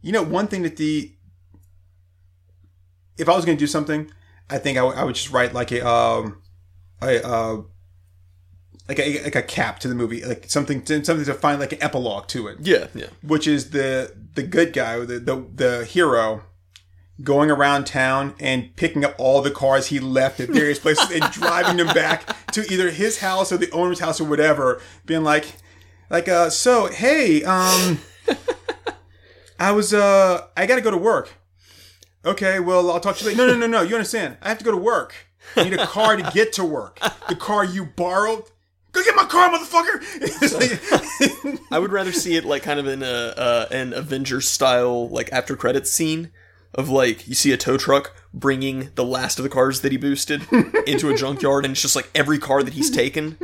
you 0.02 0.12
know, 0.12 0.24
one 0.24 0.48
thing 0.48 0.64
that 0.64 0.76
the 0.78 1.12
if 3.18 3.30
I 3.30 3.36
was 3.36 3.46
going 3.46 3.58
to 3.58 3.60
do 3.62 3.68
something, 3.68 4.12
I 4.50 4.58
think 4.58 4.78
I 4.78 4.84
would- 4.84 4.96
I 4.98 5.04
would 5.04 5.16
just 5.16 5.32
write 5.32 5.54
like 5.54 5.72
a 5.72 5.88
um 5.88 6.41
a 7.02 7.26
uh 7.28 7.62
like 8.88 9.00
a 9.00 9.24
like 9.24 9.36
a 9.36 9.42
cap 9.44 9.80
to 9.80 9.88
the 9.88 9.96
movie, 9.96 10.24
like 10.26 10.50
something 10.50 10.82
to, 10.84 11.04
something 11.06 11.26
to 11.26 11.34
find 11.34 11.60
like 11.60 11.72
an 11.74 11.82
epilogue 11.82 12.28
to 12.30 12.48
it, 12.48 12.58
Yeah, 12.62 12.88
yeah. 12.94 13.08
which 13.22 13.48
is 13.48 13.72
the 13.72 14.14
the 14.34 14.44
good 14.44 14.74
guy, 14.74 15.00
the 15.00 15.20
the, 15.20 15.46
the 15.56 15.86
hero. 15.86 16.44
Going 17.24 17.52
around 17.52 17.86
town 17.86 18.34
and 18.40 18.76
picking 18.76 19.06
up 19.06 19.14
all 19.20 19.44
the 19.44 19.52
cars 19.52 19.88
he 19.88 20.00
left 20.00 20.40
at 20.40 20.50
various 20.50 20.80
places 20.86 21.12
and 21.12 21.32
driving 21.32 21.78
them 21.78 21.94
back 21.94 22.52
to 22.54 22.62
either 22.74 22.90
his 22.90 23.20
house 23.20 23.52
or 23.52 23.58
the 23.58 23.70
owner's 23.70 24.00
house 24.00 24.20
or 24.20 24.24
whatever, 24.24 24.82
being 25.06 25.24
like, 25.24 25.54
like, 26.10 26.28
uh, 26.28 26.50
so 26.50 26.88
hey, 26.88 27.44
um, 27.44 28.00
I 29.60 29.72
was, 29.72 29.94
uh, 29.94 30.48
I 30.58 30.66
gotta 30.66 30.82
go 30.82 30.90
to 30.90 30.98
work. 30.98 31.34
Okay, 32.26 32.60
well, 32.60 32.90
I'll 32.90 33.00
talk 33.00 33.18
to 33.18 33.24
you 33.24 33.32
later. 33.32 33.46
No, 33.46 33.54
no, 33.54 33.68
no, 33.68 33.68
no. 33.68 33.82
You 33.84 33.94
understand? 33.96 34.38
I 34.42 34.50
have 34.50 34.58
to 34.58 34.66
go 34.66 34.72
to 34.72 34.78
work. 34.78 35.14
I 35.56 35.64
need 35.64 35.74
a 35.74 35.86
car 35.86 36.16
to 36.16 36.32
get 36.34 36.54
to 36.54 36.66
work. 36.66 37.00
The 37.30 37.36
car 37.36 37.64
you 37.66 37.86
borrowed. 37.86 38.44
Go 38.94 39.02
get 39.04 39.16
my 39.16 39.24
car, 39.26 39.50
motherfucker. 39.50 40.02
Like- 40.54 41.62
I 41.72 41.80
would 41.80 41.92
rather 41.94 42.12
see 42.12 42.36
it 42.36 42.44
like 42.46 42.64
kind 42.64 42.80
of 42.80 42.88
in 42.88 43.02
a 43.04 43.06
uh, 43.06 43.66
an 43.72 43.94
Avengers 43.94 44.50
style 44.50 45.08
like 45.10 45.32
after 45.32 45.56
credits 45.56 45.92
scene 45.92 46.32
of 46.76 46.90
like 46.90 47.28
you 47.28 47.34
see 47.36 47.52
a 47.52 47.58
tow 47.58 47.78
truck 47.78 48.14
bringing 48.34 48.90
the 48.96 49.04
last 49.04 49.40
of 49.40 49.44
the 49.44 49.50
cars 49.50 49.82
that 49.82 49.92
he 49.92 49.98
boosted 49.98 50.42
into 50.88 51.10
a 51.10 51.16
junkyard 51.18 51.66
and 51.66 51.74
it's 51.74 51.82
just 51.82 51.96
like 51.98 52.10
every 52.16 52.40
car 52.40 52.64
that 52.64 52.74
he's 52.74 52.90
taken 52.90 53.38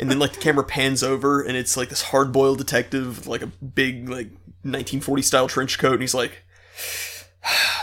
and 0.00 0.10
then 0.10 0.18
like 0.18 0.32
the 0.32 0.40
camera 0.40 0.64
pans 0.64 1.02
over 1.02 1.42
and 1.42 1.54
it's 1.54 1.76
like 1.76 1.90
this 1.90 2.00
hard 2.00 2.32
boiled 2.32 2.56
detective 2.56 3.18
with 3.18 3.26
like 3.26 3.42
a 3.42 3.46
big 3.46 4.08
like 4.08 4.28
1940 4.62 5.22
style 5.22 5.48
trench 5.48 5.78
coat 5.78 5.92
and 5.94 6.00
he's 6.02 6.14
like 6.14 6.44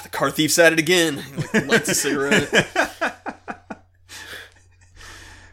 the 0.03 0.09
car 0.09 0.31
thief's 0.31 0.57
at 0.57 0.73
it 0.73 0.79
again 0.79 1.17
He, 1.19 1.35
like, 1.35 1.67
lights 1.67 1.89
a 1.89 1.93
cigarette 1.95 2.49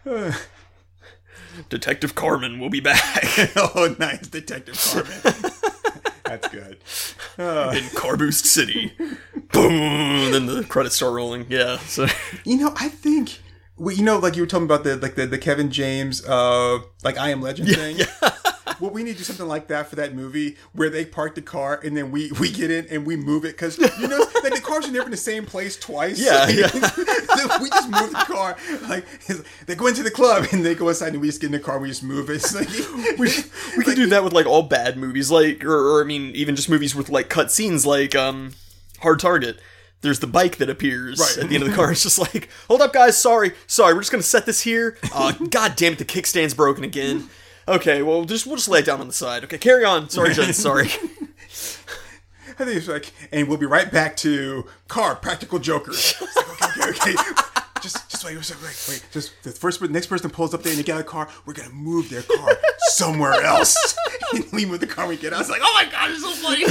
Detective 1.69 2.15
Carmen 2.15 2.61
will 2.61 2.71
be 2.71 2.81
back 2.81 3.03
oh, 3.57 3.97
nice, 3.99 4.29
Detective 4.29 4.79
Carmen. 4.79 5.53
That's 6.25 6.49
good. 6.49 6.79
in 7.39 7.89
Car 7.97 8.17
Boost 8.17 8.47
City. 8.47 8.93
Boom! 9.53 10.33
Then 10.33 10.47
the 10.47 10.65
credits 10.69 10.97
start 10.97 11.15
rolling. 11.15 11.47
Yeah. 11.49 11.79
So 11.79 12.07
You 12.45 12.57
know, 12.59 12.75
I 12.77 12.89
think. 12.89 13.41
Well, 13.77 13.95
you 13.95 14.03
know, 14.03 14.19
like 14.19 14.37
you 14.37 14.43
were 14.43 14.47
talking 14.47 14.65
about 14.65 14.85
the 14.85 14.97
like 14.97 15.15
the, 15.15 15.27
the 15.27 15.39
Kevin 15.39 15.71
James, 15.71 16.25
uh, 16.27 16.79
like 17.05 17.17
I 17.19 17.31
Am 17.31 17.43
Legend 17.43 17.69
thing. 17.69 17.99
Well, 18.81 18.91
we 18.91 19.03
need 19.03 19.13
to 19.13 19.19
do 19.19 19.25
something 19.25 19.47
like 19.47 19.69
that 19.69 19.89
for 19.89 19.97
that 19.97 20.15
movie 20.15 20.57
where 20.73 20.91
they 20.91 21.05
park 21.05 21.35
the 21.35 21.43
car 21.43 21.81
and 21.85 21.97
then 21.97 22.11
we 22.11 22.31
we 22.41 22.51
get 22.53 22.71
in 22.71 22.87
and 22.89 23.07
we 23.07 23.17
move 23.17 23.45
it 23.45 23.53
because 23.53 23.79
you 23.79 24.09
know 24.09 24.19
like 24.43 24.55
the 24.55 24.61
cars 24.63 24.87
are 24.89 24.93
never 24.93 25.05
in 25.07 25.11
the 25.11 25.17
same 25.17 25.45
place 25.47 25.77
twice. 25.77 26.19
Yeah, 26.19 26.49
yeah. 26.49 26.71
we 27.61 27.69
just 27.71 27.91
move 27.91 28.11
the 28.11 28.25
car 28.27 28.57
like 28.89 29.05
they 29.67 29.75
go 29.75 29.87
into 29.87 30.03
the 30.03 30.11
club 30.11 30.47
and 30.53 30.65
they 30.65 30.75
go 30.75 30.89
inside 30.89 31.13
and 31.13 31.21
we 31.21 31.29
just 31.29 31.41
get 31.41 31.47
in 31.47 31.53
the 31.53 31.61
car 31.61 31.75
and 31.77 31.83
we 31.83 31.89
just 31.89 32.03
move 32.03 32.31
it. 32.31 32.35
It's 32.37 32.55
like, 32.55 32.69
we 33.19 33.29
we 33.77 33.85
can 33.85 33.95
do 33.95 34.07
that 34.09 34.23
with 34.25 34.33
like 34.33 34.47
all 34.47 34.63
bad 34.63 34.97
movies, 34.97 35.31
like 35.31 35.65
or, 35.65 35.75
or 35.99 36.01
I 36.03 36.05
mean 36.05 36.35
even 36.35 36.57
just 36.57 36.69
movies 36.69 36.95
with 36.95 37.09
like 37.09 37.29
cut 37.29 37.51
scenes, 37.51 37.87
like 37.87 38.15
um 38.15 38.55
Hard 39.01 39.21
Target. 39.21 39.59
There's 40.03 40.21
the 40.21 40.27
bike 40.27 40.59
that 40.59 40.69
appears 40.69 41.19
Right. 41.19 41.39
at 41.45 41.49
the 41.49 41.55
end 41.55 41.65
of 41.65 41.71
the 41.71 41.75
car. 41.75 41.91
It's 41.91 42.03
just 42.03 42.19
like, 42.19 42.49
hold 42.69 42.83
up, 42.83 42.93
guys. 42.93 43.17
Sorry, 43.17 43.53
sorry. 43.67 43.95
We're 43.95 44.01
just 44.01 44.13
gonna 44.13 44.23
set 44.23 44.45
this 44.47 44.61
here. 44.61 44.99
Uh, 45.13 45.33
God 45.33 45.75
damn 45.75 45.95
it, 45.95 45.99
the 45.99 46.05
kickstand's 46.05 46.55
broken 46.55 46.85
again. 46.85 47.29
Okay, 47.69 48.03
well, 48.03 48.25
just 48.25 48.47
we'll 48.47 48.57
just 48.57 48.69
lay 48.69 48.79
it 48.81 48.85
down 48.87 49.01
on 49.01 49.07
the 49.09 49.13
side. 49.13 49.43
Okay, 49.45 49.59
carry 49.59 49.85
on. 49.85 50.09
Sorry, 50.09 50.33
Jen. 50.35 50.53
Sorry. 50.53 50.87
I 52.59 52.65
think 52.65 52.77
it's 52.79 52.89
like, 52.89 53.13
and 53.33 53.49
we'll 53.49 53.59
be 53.59 53.67
right 53.67 53.91
back 53.91 54.17
to 54.19 54.67
car 54.89 55.15
practical 55.17 55.59
jokers. 55.59 56.15
It's 56.21 56.37
like, 56.37 56.63
okay, 56.63 56.91
okay, 56.91 57.13
okay. 57.13 57.43
Just, 57.83 58.11
just 58.11 58.25
wait, 58.25 58.35
wait, 58.35 58.51
wait, 58.63 58.87
wait. 58.89 59.07
Just 59.13 59.33
the 59.45 59.51
first, 59.53 59.81
the 59.81 59.87
next 59.89 60.07
person 60.07 60.31
pulls 60.31 60.55
up 60.55 60.63
there 60.63 60.73
and 60.73 60.79
they 60.81 60.83
get 60.83 60.95
out 60.95 61.01
of 61.01 61.05
the 61.07 61.11
car. 61.13 61.29
We're 61.45 61.53
gonna 61.53 61.69
move 61.69 62.09
their 62.09 62.23
car 62.23 62.49
somewhere 62.89 63.35
else. 63.45 63.77
and 64.35 64.45
we 64.53 64.65
move 64.65 64.81
the 64.81 64.87
car. 64.89 65.07
We 65.07 65.17
get 65.17 65.33
out. 65.35 65.41
It's 65.43 65.51
like, 65.51 65.61
oh 65.63 65.73
my 65.75 65.85
god, 65.93 66.11
it's 66.11 66.23
so 66.23 66.31
funny. 66.33 66.65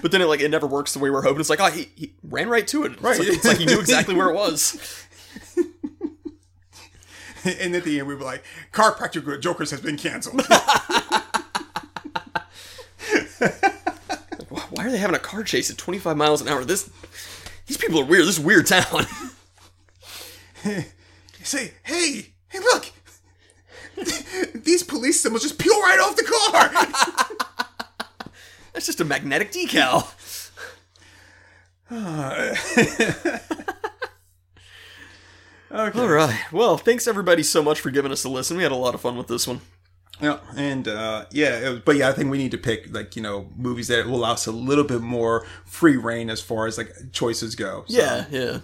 But 0.00 0.10
then 0.10 0.20
it 0.22 0.24
like 0.24 0.40
it 0.40 0.50
never 0.50 0.66
works 0.66 0.94
the 0.94 0.98
way 0.98 1.10
we're 1.10 1.22
hoping. 1.22 1.38
It's 1.40 1.50
like, 1.50 1.60
oh, 1.60 1.70
he, 1.70 1.88
he 1.94 2.14
ran 2.24 2.48
right 2.48 2.66
to 2.68 2.84
it. 2.84 2.92
It's 2.94 3.02
Right. 3.02 3.18
like, 3.20 3.28
it's 3.28 3.44
like 3.44 3.58
he 3.58 3.66
knew 3.66 3.78
exactly 3.78 4.14
where 4.16 4.30
it 4.30 4.34
was. 4.34 5.06
and 7.60 7.74
at 7.74 7.84
the 7.84 7.98
end, 7.98 8.08
we 8.08 8.14
were 8.14 8.24
like, 8.24 8.44
car 8.72 8.92
practical 8.92 9.36
jokers 9.38 9.70
has 9.70 9.80
been 9.80 9.96
canceled. 9.96 10.46
Why 14.70 14.86
are 14.86 14.90
they 14.90 14.98
having 14.98 15.16
a 15.16 15.20
car 15.20 15.42
chase 15.42 15.70
at 15.70 15.78
25 15.78 16.16
miles 16.16 16.40
an 16.40 16.48
hour? 16.48 16.64
This 16.64 16.90
these 17.66 17.76
people 17.76 18.00
are 18.00 18.04
weird. 18.04 18.26
This 18.26 18.38
is 18.38 18.44
a 18.44 18.46
weird 18.46 18.66
town. 18.66 19.06
Say, 21.42 21.72
hey, 21.82 22.26
hey, 22.48 22.58
look. 22.58 22.86
These 24.54 24.84
police 24.84 25.20
symbols 25.20 25.42
just 25.42 25.58
peel 25.58 25.78
right 25.80 25.98
off 26.00 26.16
the 26.16 26.22
car. 26.22 26.70
That's 28.72 28.86
just 28.86 29.00
a 29.00 29.04
magnetic 29.04 29.52
decal. 29.52 30.08
Okay. 35.72 35.98
All 36.00 36.08
right. 36.08 36.38
Well, 36.52 36.76
thanks 36.76 37.06
everybody 37.06 37.42
so 37.42 37.62
much 37.62 37.80
for 37.80 37.90
giving 37.90 38.12
us 38.12 38.24
a 38.24 38.28
listen. 38.28 38.56
We 38.58 38.62
had 38.62 38.72
a 38.72 38.76
lot 38.76 38.94
of 38.94 39.00
fun 39.00 39.16
with 39.16 39.26
this 39.28 39.46
one. 39.46 39.60
Yeah, 40.20 40.38
and 40.54 40.86
uh, 40.86 41.24
yeah, 41.30 41.58
it 41.58 41.68
was, 41.70 41.80
but 41.80 41.96
yeah, 41.96 42.08
I 42.08 42.12
think 42.12 42.30
we 42.30 42.38
need 42.38 42.50
to 42.52 42.58
pick 42.58 42.92
like 42.94 43.16
you 43.16 43.22
know 43.22 43.48
movies 43.56 43.88
that 43.88 44.06
will 44.06 44.16
allow 44.16 44.32
us 44.32 44.46
a 44.46 44.52
little 44.52 44.84
bit 44.84 45.00
more 45.00 45.46
free 45.64 45.96
reign 45.96 46.28
as 46.30 46.40
far 46.40 46.66
as 46.66 46.76
like 46.78 46.92
choices 47.12 47.54
go. 47.54 47.84
So- 47.88 47.96
Yeah, 47.98 48.26
yeah. 48.30 48.58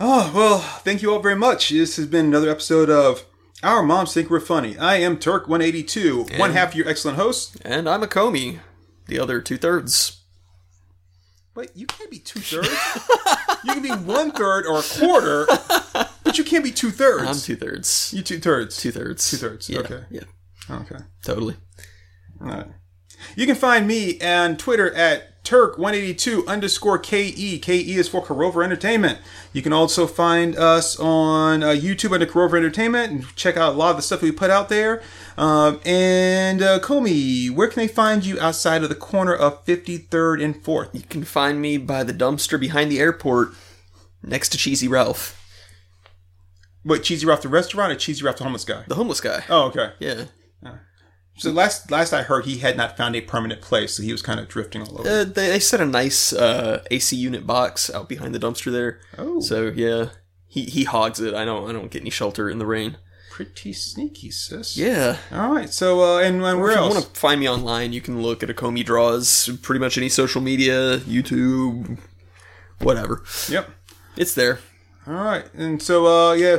Oh 0.00 0.32
well, 0.34 0.58
thank 0.58 1.00
you 1.00 1.12
all 1.12 1.20
very 1.20 1.36
much. 1.36 1.68
This 1.70 1.96
has 1.96 2.06
been 2.06 2.26
another 2.26 2.50
episode 2.50 2.90
of 2.90 3.24
Our 3.62 3.82
Moms 3.84 4.12
Think 4.12 4.28
We're 4.28 4.40
Funny. 4.40 4.76
I 4.76 4.96
am 4.96 5.18
Turk 5.18 5.48
one 5.48 5.62
eighty 5.62 5.84
two, 5.84 6.24
one 6.36 6.52
half 6.52 6.74
your 6.74 6.88
excellent 6.88 7.16
host. 7.16 7.56
And 7.64 7.88
I'm 7.88 8.02
a 8.02 8.08
Comey. 8.08 8.58
The 9.06 9.20
other 9.20 9.40
two 9.40 9.56
thirds. 9.56 10.21
Wait, 11.54 11.70
you 11.74 11.86
can't 11.86 12.10
be 12.10 12.18
two 12.18 12.40
thirds. 12.40 12.68
you 13.64 13.72
can 13.74 13.82
be 13.82 13.90
one 13.90 14.30
third 14.30 14.66
or 14.66 14.78
a 14.78 14.82
quarter, 14.82 15.46
but 16.24 16.38
you 16.38 16.44
can't 16.44 16.64
be 16.64 16.70
two 16.70 16.90
thirds. 16.90 17.28
I'm 17.28 17.36
two 17.36 17.56
thirds. 17.56 18.12
You 18.14 18.22
two 18.22 18.38
thirds. 18.38 18.76
Two 18.78 18.90
thirds. 18.90 19.30
Two 19.30 19.36
thirds, 19.36 19.68
Yeah, 19.68 19.80
okay. 19.80 20.04
Yeah. 20.10 20.22
Okay. 20.70 20.96
Totally. 21.22 21.56
All 22.40 22.46
right. 22.48 22.66
You 23.36 23.46
can 23.46 23.54
find 23.54 23.86
me 23.86 24.20
on 24.20 24.56
Twitter 24.56 24.92
at 24.94 25.31
Turk182 25.44 26.46
underscore 26.46 26.98
KE. 26.98 27.58
KE 27.58 27.96
is 27.96 28.08
for 28.08 28.24
Carover 28.24 28.64
Entertainment. 28.64 29.18
You 29.52 29.60
can 29.60 29.72
also 29.72 30.06
find 30.06 30.54
us 30.56 30.98
on 31.00 31.62
uh, 31.64 31.68
YouTube 31.70 32.12
under 32.12 32.26
Carover 32.26 32.56
Entertainment 32.56 33.10
and 33.12 33.36
check 33.36 33.56
out 33.56 33.74
a 33.74 33.76
lot 33.76 33.90
of 33.90 33.96
the 33.96 34.02
stuff 34.02 34.22
we 34.22 34.30
put 34.30 34.50
out 34.50 34.68
there. 34.68 35.02
Um, 35.36 35.80
and 35.84 36.62
uh, 36.62 36.78
Comey, 36.78 37.50
where 37.50 37.66
can 37.66 37.80
they 37.80 37.88
find 37.88 38.24
you 38.24 38.38
outside 38.40 38.84
of 38.84 38.88
the 38.88 38.94
corner 38.94 39.34
of 39.34 39.64
53rd 39.66 40.44
and 40.44 40.62
4th? 40.62 40.90
You 40.92 41.02
can 41.02 41.24
find 41.24 41.60
me 41.60 41.76
by 41.76 42.04
the 42.04 42.14
dumpster 42.14 42.58
behind 42.60 42.92
the 42.92 43.00
airport, 43.00 43.48
next 44.22 44.50
to 44.50 44.58
Cheesy 44.58 44.86
Ralph, 44.86 45.38
Wait, 46.84 47.02
Cheesy 47.04 47.26
Ralph 47.26 47.42
the 47.42 47.48
restaurant 47.48 47.92
or 47.92 47.96
Cheesy 47.96 48.24
Ralph 48.24 48.38
the 48.38 48.44
homeless 48.44 48.64
guy? 48.64 48.84
the 48.86 48.94
homeless 48.96 49.20
guy. 49.20 49.44
Oh, 49.48 49.66
okay. 49.66 49.92
Yeah. 49.98 50.24
So 51.36 51.50
last 51.50 51.90
last 51.90 52.12
I 52.12 52.22
heard, 52.22 52.44
he 52.44 52.58
had 52.58 52.76
not 52.76 52.96
found 52.96 53.16
a 53.16 53.20
permanent 53.20 53.62
place, 53.62 53.94
so 53.94 54.02
he 54.02 54.12
was 54.12 54.22
kind 54.22 54.38
of 54.38 54.48
drifting 54.48 54.82
all 54.82 55.00
over. 55.00 55.08
Uh, 55.08 55.24
they, 55.24 55.48
they 55.48 55.58
set 55.58 55.80
a 55.80 55.86
nice 55.86 56.32
uh, 56.32 56.82
AC 56.90 57.16
unit 57.16 57.46
box 57.46 57.90
out 57.90 58.08
behind 58.08 58.34
the 58.34 58.38
dumpster 58.38 58.70
there. 58.70 59.00
Oh. 59.18 59.40
So 59.40 59.68
yeah, 59.74 60.10
he 60.46 60.64
he 60.64 60.84
hogs 60.84 61.20
it. 61.20 61.34
I 61.34 61.44
don't 61.44 61.68
I 61.68 61.72
don't 61.72 61.90
get 61.90 62.02
any 62.02 62.10
shelter 62.10 62.48
in 62.50 62.58
the 62.58 62.66
rain. 62.66 62.98
Pretty 63.30 63.72
sneaky, 63.72 64.30
sis. 64.30 64.76
Yeah. 64.76 65.16
All 65.32 65.50
right. 65.50 65.70
So, 65.70 66.02
uh, 66.02 66.18
and, 66.20 66.44
and 66.44 66.60
where 66.60 66.72
if 66.72 66.76
you 66.76 66.82
else? 66.82 66.94
want 66.94 67.14
to 67.14 67.18
find 67.18 67.40
me 67.40 67.48
online, 67.48 67.94
you 67.94 68.02
can 68.02 68.20
look 68.20 68.42
at 68.42 68.50
a 68.50 68.54
Comey 68.54 68.84
Draws, 68.84 69.48
pretty 69.62 69.80
much 69.80 69.96
any 69.96 70.10
social 70.10 70.42
media, 70.42 70.98
YouTube, 70.98 71.98
whatever. 72.80 73.24
Yep. 73.48 73.70
It's 74.18 74.34
there. 74.34 74.58
All 75.06 75.14
right, 75.14 75.46
and 75.54 75.82
so 75.82 76.06
uh, 76.06 76.34
yeah, 76.34 76.58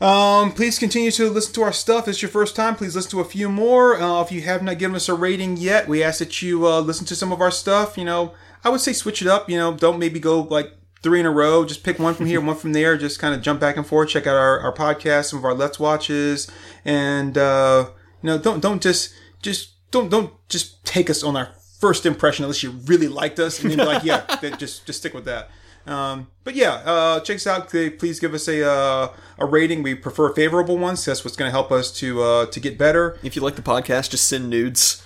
um, 0.00 0.52
please 0.52 0.78
continue 0.78 1.10
to 1.10 1.30
listen 1.30 1.54
to 1.54 1.62
our 1.62 1.72
stuff. 1.72 2.04
If 2.04 2.08
it's 2.08 2.22
your 2.22 2.30
first 2.30 2.54
time, 2.54 2.76
please 2.76 2.94
listen 2.94 3.10
to 3.12 3.20
a 3.20 3.24
few 3.24 3.48
more. 3.48 4.00
Uh, 4.00 4.22
if 4.22 4.30
you 4.30 4.42
have 4.42 4.62
not 4.62 4.78
given 4.78 4.94
us 4.94 5.08
a 5.08 5.14
rating 5.14 5.56
yet, 5.56 5.88
we 5.88 6.02
ask 6.02 6.20
that 6.20 6.40
you 6.40 6.66
uh, 6.66 6.80
listen 6.80 7.06
to 7.06 7.16
some 7.16 7.32
of 7.32 7.40
our 7.40 7.50
stuff. 7.50 7.98
You 7.98 8.04
know, 8.04 8.34
I 8.62 8.68
would 8.68 8.80
say 8.80 8.92
switch 8.92 9.22
it 9.22 9.28
up. 9.28 9.50
You 9.50 9.56
know, 9.56 9.74
don't 9.74 9.98
maybe 9.98 10.20
go 10.20 10.42
like 10.42 10.72
three 11.02 11.20
in 11.20 11.26
a 11.26 11.30
row. 11.30 11.64
Just 11.64 11.82
pick 11.82 11.98
one 11.98 12.14
from 12.14 12.26
here, 12.26 12.40
one 12.44 12.56
from 12.56 12.72
there. 12.72 12.96
Just 12.96 13.18
kind 13.18 13.34
of 13.34 13.42
jump 13.42 13.60
back 13.60 13.76
and 13.76 13.86
forth. 13.86 14.10
Check 14.10 14.26
out 14.26 14.36
our, 14.36 14.60
our 14.60 14.74
podcast, 14.74 15.26
some 15.26 15.40
of 15.40 15.44
our 15.44 15.54
Let's 15.54 15.80
Watches, 15.80 16.48
and 16.84 17.36
uh, 17.36 17.90
you 18.22 18.28
know, 18.28 18.38
don't 18.38 18.60
don't 18.60 18.80
just 18.80 19.12
just 19.42 19.90
don't 19.90 20.10
don't 20.10 20.32
just 20.48 20.84
take 20.84 21.10
us 21.10 21.22
on 21.22 21.36
our 21.36 21.50
first 21.80 22.06
impression 22.06 22.44
unless 22.44 22.62
you 22.62 22.70
really 22.70 23.08
liked 23.08 23.38
us 23.38 23.60
and 23.62 23.70
then 23.70 23.78
be 23.78 23.84
like, 23.84 24.04
yeah, 24.04 24.24
just 24.58 24.86
just 24.86 25.00
stick 25.00 25.14
with 25.14 25.24
that. 25.24 25.50
Um, 25.88 26.28
but 26.44 26.54
yeah, 26.54 26.82
uh, 26.84 27.20
check 27.20 27.36
us 27.36 27.46
out. 27.46 27.68
Please 27.68 28.20
give 28.20 28.34
us 28.34 28.46
a 28.46 28.68
uh, 28.68 29.12
a 29.38 29.46
rating. 29.46 29.82
We 29.82 29.94
prefer 29.94 30.32
favorable 30.34 30.76
ones. 30.76 31.04
That's 31.04 31.24
what's 31.24 31.36
going 31.36 31.48
to 31.48 31.52
help 31.52 31.72
us 31.72 31.90
to 31.98 32.22
uh, 32.22 32.46
to 32.46 32.60
get 32.60 32.76
better. 32.76 33.18
If 33.22 33.34
you 33.36 33.42
like 33.42 33.56
the 33.56 33.62
podcast, 33.62 34.10
just 34.10 34.28
send 34.28 34.50
nudes. 34.50 35.02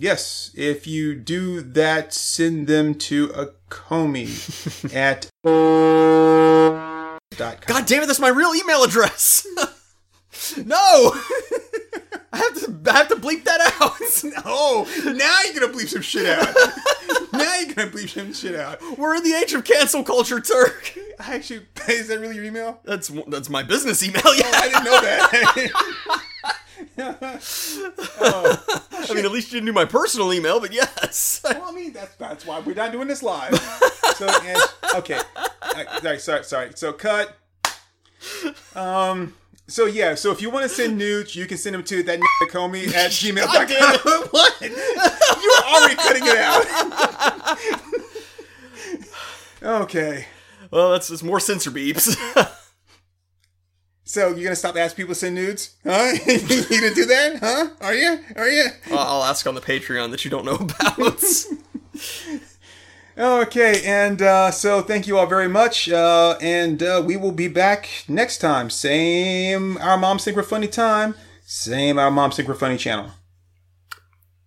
Yes, 0.00 0.52
if 0.54 0.86
you 0.86 1.16
do 1.16 1.60
that, 1.60 2.14
send 2.14 2.68
them 2.68 2.94
to 2.94 3.32
a 3.34 3.46
Comey 3.68 4.94
at. 4.94 5.28
God 7.66 7.86
damn 7.86 8.02
it, 8.02 8.06
that's 8.06 8.20
my 8.20 8.28
real 8.28 8.54
email 8.54 8.84
address. 8.84 9.46
no, 10.64 11.14
have 12.38 12.54
to. 12.84 12.90
I 12.90 12.96
have 12.96 13.08
to 13.08 13.16
bleep 13.16 13.44
that 13.44 13.60
out. 13.80 13.92
Oh, 14.44 14.86
now 15.04 15.38
you're 15.44 15.60
gonna 15.60 15.72
bleep 15.72 15.88
some 15.88 16.02
shit 16.02 16.26
out. 16.26 16.54
now 17.32 17.56
you're 17.58 17.74
gonna 17.74 17.90
bleep 17.90 18.08
some 18.08 18.32
shit 18.32 18.54
out. 18.54 18.80
We're 18.98 19.14
in 19.16 19.22
the 19.22 19.34
age 19.34 19.52
of 19.52 19.64
cancel 19.64 20.02
culture, 20.02 20.40
Turk. 20.40 20.96
I 21.20 21.34
Actually, 21.36 21.66
is 21.88 22.08
that 22.08 22.18
really 22.20 22.36
your 22.36 22.44
email? 22.44 22.80
That's 22.84 23.08
that's 23.28 23.48
my 23.50 23.62
business 23.62 24.02
email. 24.02 24.22
Yeah, 24.36 24.50
I 24.54 24.68
didn't 24.68 24.84
know 24.84 25.00
that. 25.00 25.70
I 29.10 29.14
mean, 29.14 29.24
at 29.24 29.30
least 29.32 29.52
you 29.52 29.60
knew 29.60 29.72
my 29.72 29.84
personal 29.84 30.32
email, 30.32 30.60
but 30.60 30.72
yes. 30.72 31.40
well, 31.44 31.62
I 31.64 31.72
mean, 31.72 31.92
that's 31.92 32.14
that's 32.16 32.46
why 32.46 32.60
we're 32.60 32.74
not 32.74 32.92
doing 32.92 33.08
this 33.08 33.22
live. 33.22 33.56
So, 34.16 34.26
and, 34.28 34.58
okay, 34.96 35.18
Uh, 35.62 36.00
sorry, 36.00 36.18
sorry, 36.18 36.44
sorry. 36.44 36.70
So, 36.74 36.92
cut. 36.92 37.36
Um. 38.74 39.34
So 39.68 39.84
yeah, 39.84 40.14
so 40.14 40.32
if 40.32 40.40
you 40.40 40.48
want 40.50 40.64
to 40.64 40.68
send 40.68 40.96
nudes, 40.96 41.36
you 41.36 41.46
can 41.46 41.58
send 41.58 41.74
them 41.74 41.84
to 41.84 42.02
that 42.04 42.20
Comey 42.50 42.88
at 42.94 43.10
gmail.com. 43.12 44.28
what? 44.30 44.60
You 44.62 44.70
were 44.70 45.66
already 45.66 45.94
cutting 45.94 46.22
it 46.24 46.38
out. 49.62 49.82
okay. 49.82 50.26
Well, 50.70 50.90
that's 50.92 51.10
it's 51.10 51.22
more 51.22 51.38
censor 51.40 51.70
beeps. 51.70 52.16
So 54.08 54.28
you're 54.28 54.44
gonna 54.44 54.56
stop 54.56 54.74
asking 54.74 54.96
people 54.96 55.14
to 55.14 55.20
send 55.20 55.34
nudes? 55.34 55.76
Huh? 55.84 56.14
you 56.26 56.80
gonna 56.80 56.94
do 56.94 57.04
that? 57.04 57.40
Huh? 57.40 57.68
Are 57.82 57.92
you? 57.92 58.18
Are 58.36 58.48
you? 58.48 58.64
I'll 58.90 59.22
ask 59.22 59.46
on 59.46 59.54
the 59.54 59.60
Patreon 59.60 60.12
that 60.12 60.24
you 60.24 60.30
don't 60.30 60.46
know 60.46 60.54
about. 60.54 61.22
Okay, 63.18 63.82
and 63.84 64.22
uh, 64.22 64.52
so 64.52 64.80
thank 64.80 65.08
you 65.08 65.18
all 65.18 65.26
very 65.26 65.48
much, 65.48 65.88
uh, 65.88 66.38
and 66.40 66.80
uh, 66.80 67.02
we 67.04 67.16
will 67.16 67.32
be 67.32 67.48
back 67.48 67.88
next 68.06 68.38
time. 68.38 68.70
Same 68.70 69.76
Our 69.78 69.98
Moms 69.98 70.22
Think 70.22 70.36
We're 70.36 70.44
Funny 70.44 70.68
time, 70.68 71.16
same 71.44 71.98
Our 71.98 72.12
Moms 72.12 72.36
Think 72.36 72.48
We're 72.48 72.54
Funny 72.54 72.76
channel. 72.76 73.10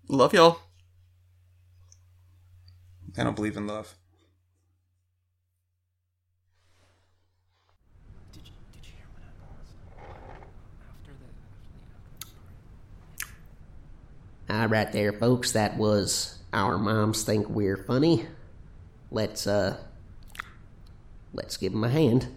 Love 0.07 0.33
y'all. 0.33 0.59
I 3.17 3.25
don't 3.25 3.35
believe 3.35 3.57
in 3.57 3.67
love. 3.67 3.93
All 14.49 14.67
right, 14.67 14.89
there, 14.93 15.11
folks. 15.11 15.51
That 15.51 15.75
was 15.75 16.37
our 16.53 16.77
moms 16.77 17.23
think 17.23 17.49
we're 17.49 17.75
funny. 17.75 18.27
Let's 19.11 19.45
uh, 19.45 19.77
let's 21.33 21.57
give 21.57 21.73
him 21.73 21.83
a 21.83 21.89
hand. 21.89 22.27